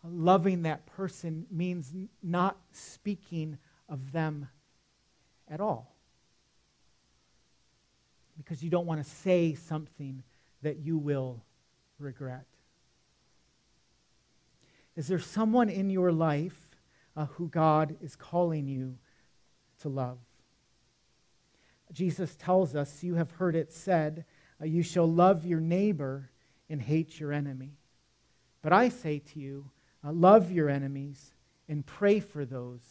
loving 0.03 0.63
that 0.63 0.85
person 0.85 1.45
means 1.49 1.93
not 2.21 2.57
speaking 2.71 3.57
of 3.89 4.11
them 4.11 4.47
at 5.49 5.59
all. 5.59 5.95
Because 8.37 8.63
you 8.63 8.69
don't 8.69 8.85
want 8.85 9.03
to 9.03 9.09
say 9.09 9.53
something 9.53 10.23
that 10.61 10.79
you 10.79 10.97
will 10.97 11.41
regret. 11.99 12.45
Is 14.95 15.07
there 15.07 15.19
someone 15.19 15.69
in 15.69 15.89
your 15.89 16.11
life 16.11 16.69
uh, 17.15 17.25
who 17.25 17.47
God 17.47 17.95
is 18.01 18.15
calling 18.15 18.67
you 18.67 18.97
to 19.83 19.89
love? 19.89 20.17
Jesus 21.93 22.35
tells 22.35 22.75
us, 22.75 23.03
You 23.03 23.15
have 23.15 23.31
heard 23.31 23.55
it 23.55 23.71
said, 23.71 24.25
uh, 24.61 24.65
You 24.65 24.83
shall 24.83 25.09
love 25.09 25.45
your 25.45 25.59
neighbor 25.59 26.31
and 26.69 26.81
hate 26.81 27.19
your 27.19 27.31
enemy. 27.31 27.77
But 28.61 28.73
I 28.73 28.89
say 28.89 29.19
to 29.19 29.39
you, 29.39 29.69
uh, 30.05 30.11
love 30.11 30.51
your 30.51 30.69
enemies 30.69 31.33
and 31.69 31.85
pray 31.85 32.19
for 32.19 32.45
those 32.45 32.81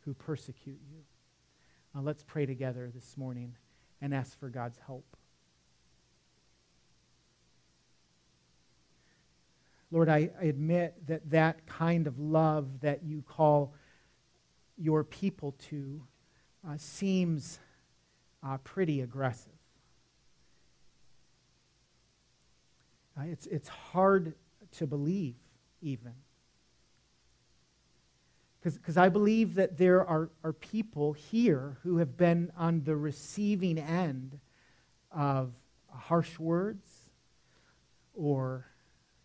who 0.00 0.14
persecute 0.14 0.80
you. 0.90 0.98
Uh, 1.94 2.02
let's 2.02 2.22
pray 2.22 2.46
together 2.46 2.90
this 2.92 3.16
morning 3.16 3.54
and 4.00 4.14
ask 4.14 4.38
for 4.38 4.48
God's 4.48 4.78
help. 4.86 5.04
Lord, 9.92 10.08
I, 10.08 10.30
I 10.40 10.44
admit 10.44 11.06
that 11.08 11.30
that 11.30 11.66
kind 11.66 12.06
of 12.06 12.18
love 12.18 12.80
that 12.80 13.02
you 13.02 13.22
call 13.22 13.74
your 14.78 15.02
people 15.02 15.54
to 15.68 16.02
uh, 16.68 16.76
seems 16.76 17.58
uh, 18.42 18.58
pretty 18.58 19.00
aggressive. 19.00 19.52
Uh, 23.18 23.24
it's, 23.24 23.46
it's 23.46 23.68
hard 23.68 24.34
to 24.72 24.86
believe, 24.86 25.36
even. 25.82 26.12
Because 28.62 28.98
I 28.98 29.08
believe 29.08 29.54
that 29.54 29.78
there 29.78 30.06
are, 30.06 30.30
are 30.44 30.52
people 30.52 31.14
here 31.14 31.78
who 31.82 31.96
have 31.96 32.16
been 32.16 32.52
on 32.56 32.82
the 32.84 32.94
receiving 32.94 33.78
end 33.78 34.38
of 35.10 35.52
harsh 35.88 36.38
words 36.38 36.86
or 38.14 38.66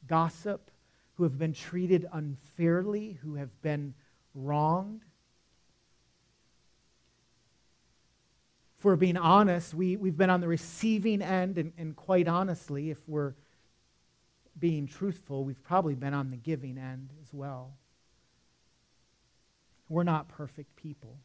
gossip, 0.07 0.71
who 1.15 1.23
have 1.23 1.37
been 1.37 1.53
treated 1.53 2.05
unfairly, 2.13 3.17
who 3.21 3.35
have 3.35 3.61
been 3.61 3.93
wronged. 4.33 5.01
We're 8.85 8.95
being 8.95 9.17
honest, 9.17 9.73
we, 9.73 9.97
we've 9.97 10.15
been 10.15 10.29
on 10.29 10.41
the 10.41 10.47
receiving 10.47 11.23
end, 11.23 11.57
and, 11.57 11.73
and 11.75 11.95
quite 11.95 12.27
honestly, 12.27 12.91
if 12.91 12.99
we're 13.07 13.33
being 14.59 14.85
truthful, 14.85 15.43
we've 15.43 15.63
probably 15.63 15.95
been 15.95 16.13
on 16.13 16.29
the 16.29 16.37
giving 16.37 16.77
end 16.77 17.09
as 17.23 17.33
well. 17.33 17.73
We're 19.89 20.03
not 20.03 20.27
perfect 20.27 20.75
people. 20.75 21.17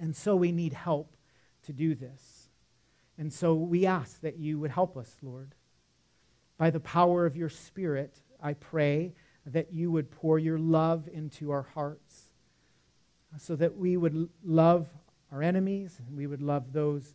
And 0.00 0.14
so 0.16 0.34
we 0.34 0.50
need 0.50 0.72
help 0.72 1.14
to 1.66 1.72
do 1.72 1.94
this. 1.94 2.48
And 3.16 3.32
so 3.32 3.54
we 3.54 3.86
ask 3.86 4.20
that 4.22 4.38
you 4.38 4.58
would 4.58 4.72
help 4.72 4.96
us, 4.96 5.16
Lord. 5.22 5.54
By 6.58 6.70
the 6.70 6.80
power 6.80 7.26
of 7.26 7.36
your 7.36 7.48
Spirit, 7.48 8.16
I 8.42 8.54
pray 8.54 9.12
that 9.46 9.72
you 9.72 9.92
would 9.92 10.10
pour 10.10 10.40
your 10.40 10.58
love 10.58 11.08
into 11.12 11.52
our 11.52 11.62
hearts 11.74 12.29
so 13.38 13.56
that 13.56 13.76
we 13.76 13.96
would 13.96 14.28
love 14.44 14.88
our 15.32 15.42
enemies 15.42 16.00
and 16.06 16.16
we 16.16 16.26
would 16.26 16.42
love 16.42 16.72
those 16.72 17.14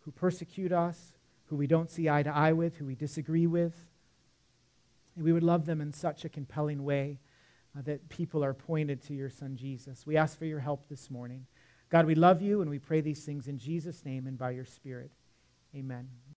who 0.00 0.10
persecute 0.10 0.72
us, 0.72 1.14
who 1.46 1.56
we 1.56 1.66
don't 1.66 1.90
see 1.90 2.08
eye 2.08 2.22
to 2.22 2.30
eye 2.30 2.52
with, 2.52 2.76
who 2.76 2.86
we 2.86 2.94
disagree 2.94 3.46
with. 3.46 3.74
And 5.14 5.24
we 5.24 5.32
would 5.32 5.42
love 5.42 5.66
them 5.66 5.80
in 5.80 5.92
such 5.92 6.24
a 6.24 6.28
compelling 6.28 6.84
way 6.84 7.18
uh, 7.76 7.82
that 7.82 8.08
people 8.08 8.44
are 8.44 8.54
pointed 8.54 9.02
to 9.04 9.14
your 9.14 9.30
Son 9.30 9.56
Jesus. 9.56 10.06
We 10.06 10.16
ask 10.16 10.38
for 10.38 10.44
your 10.44 10.60
help 10.60 10.88
this 10.88 11.10
morning. 11.10 11.46
God, 11.88 12.06
we 12.06 12.14
love 12.14 12.42
you 12.42 12.60
and 12.60 12.70
we 12.70 12.78
pray 12.78 13.00
these 13.00 13.24
things 13.24 13.48
in 13.48 13.58
Jesus' 13.58 14.04
name 14.04 14.26
and 14.26 14.36
by 14.36 14.50
your 14.50 14.64
Spirit. 14.64 15.12
Amen. 15.74 16.08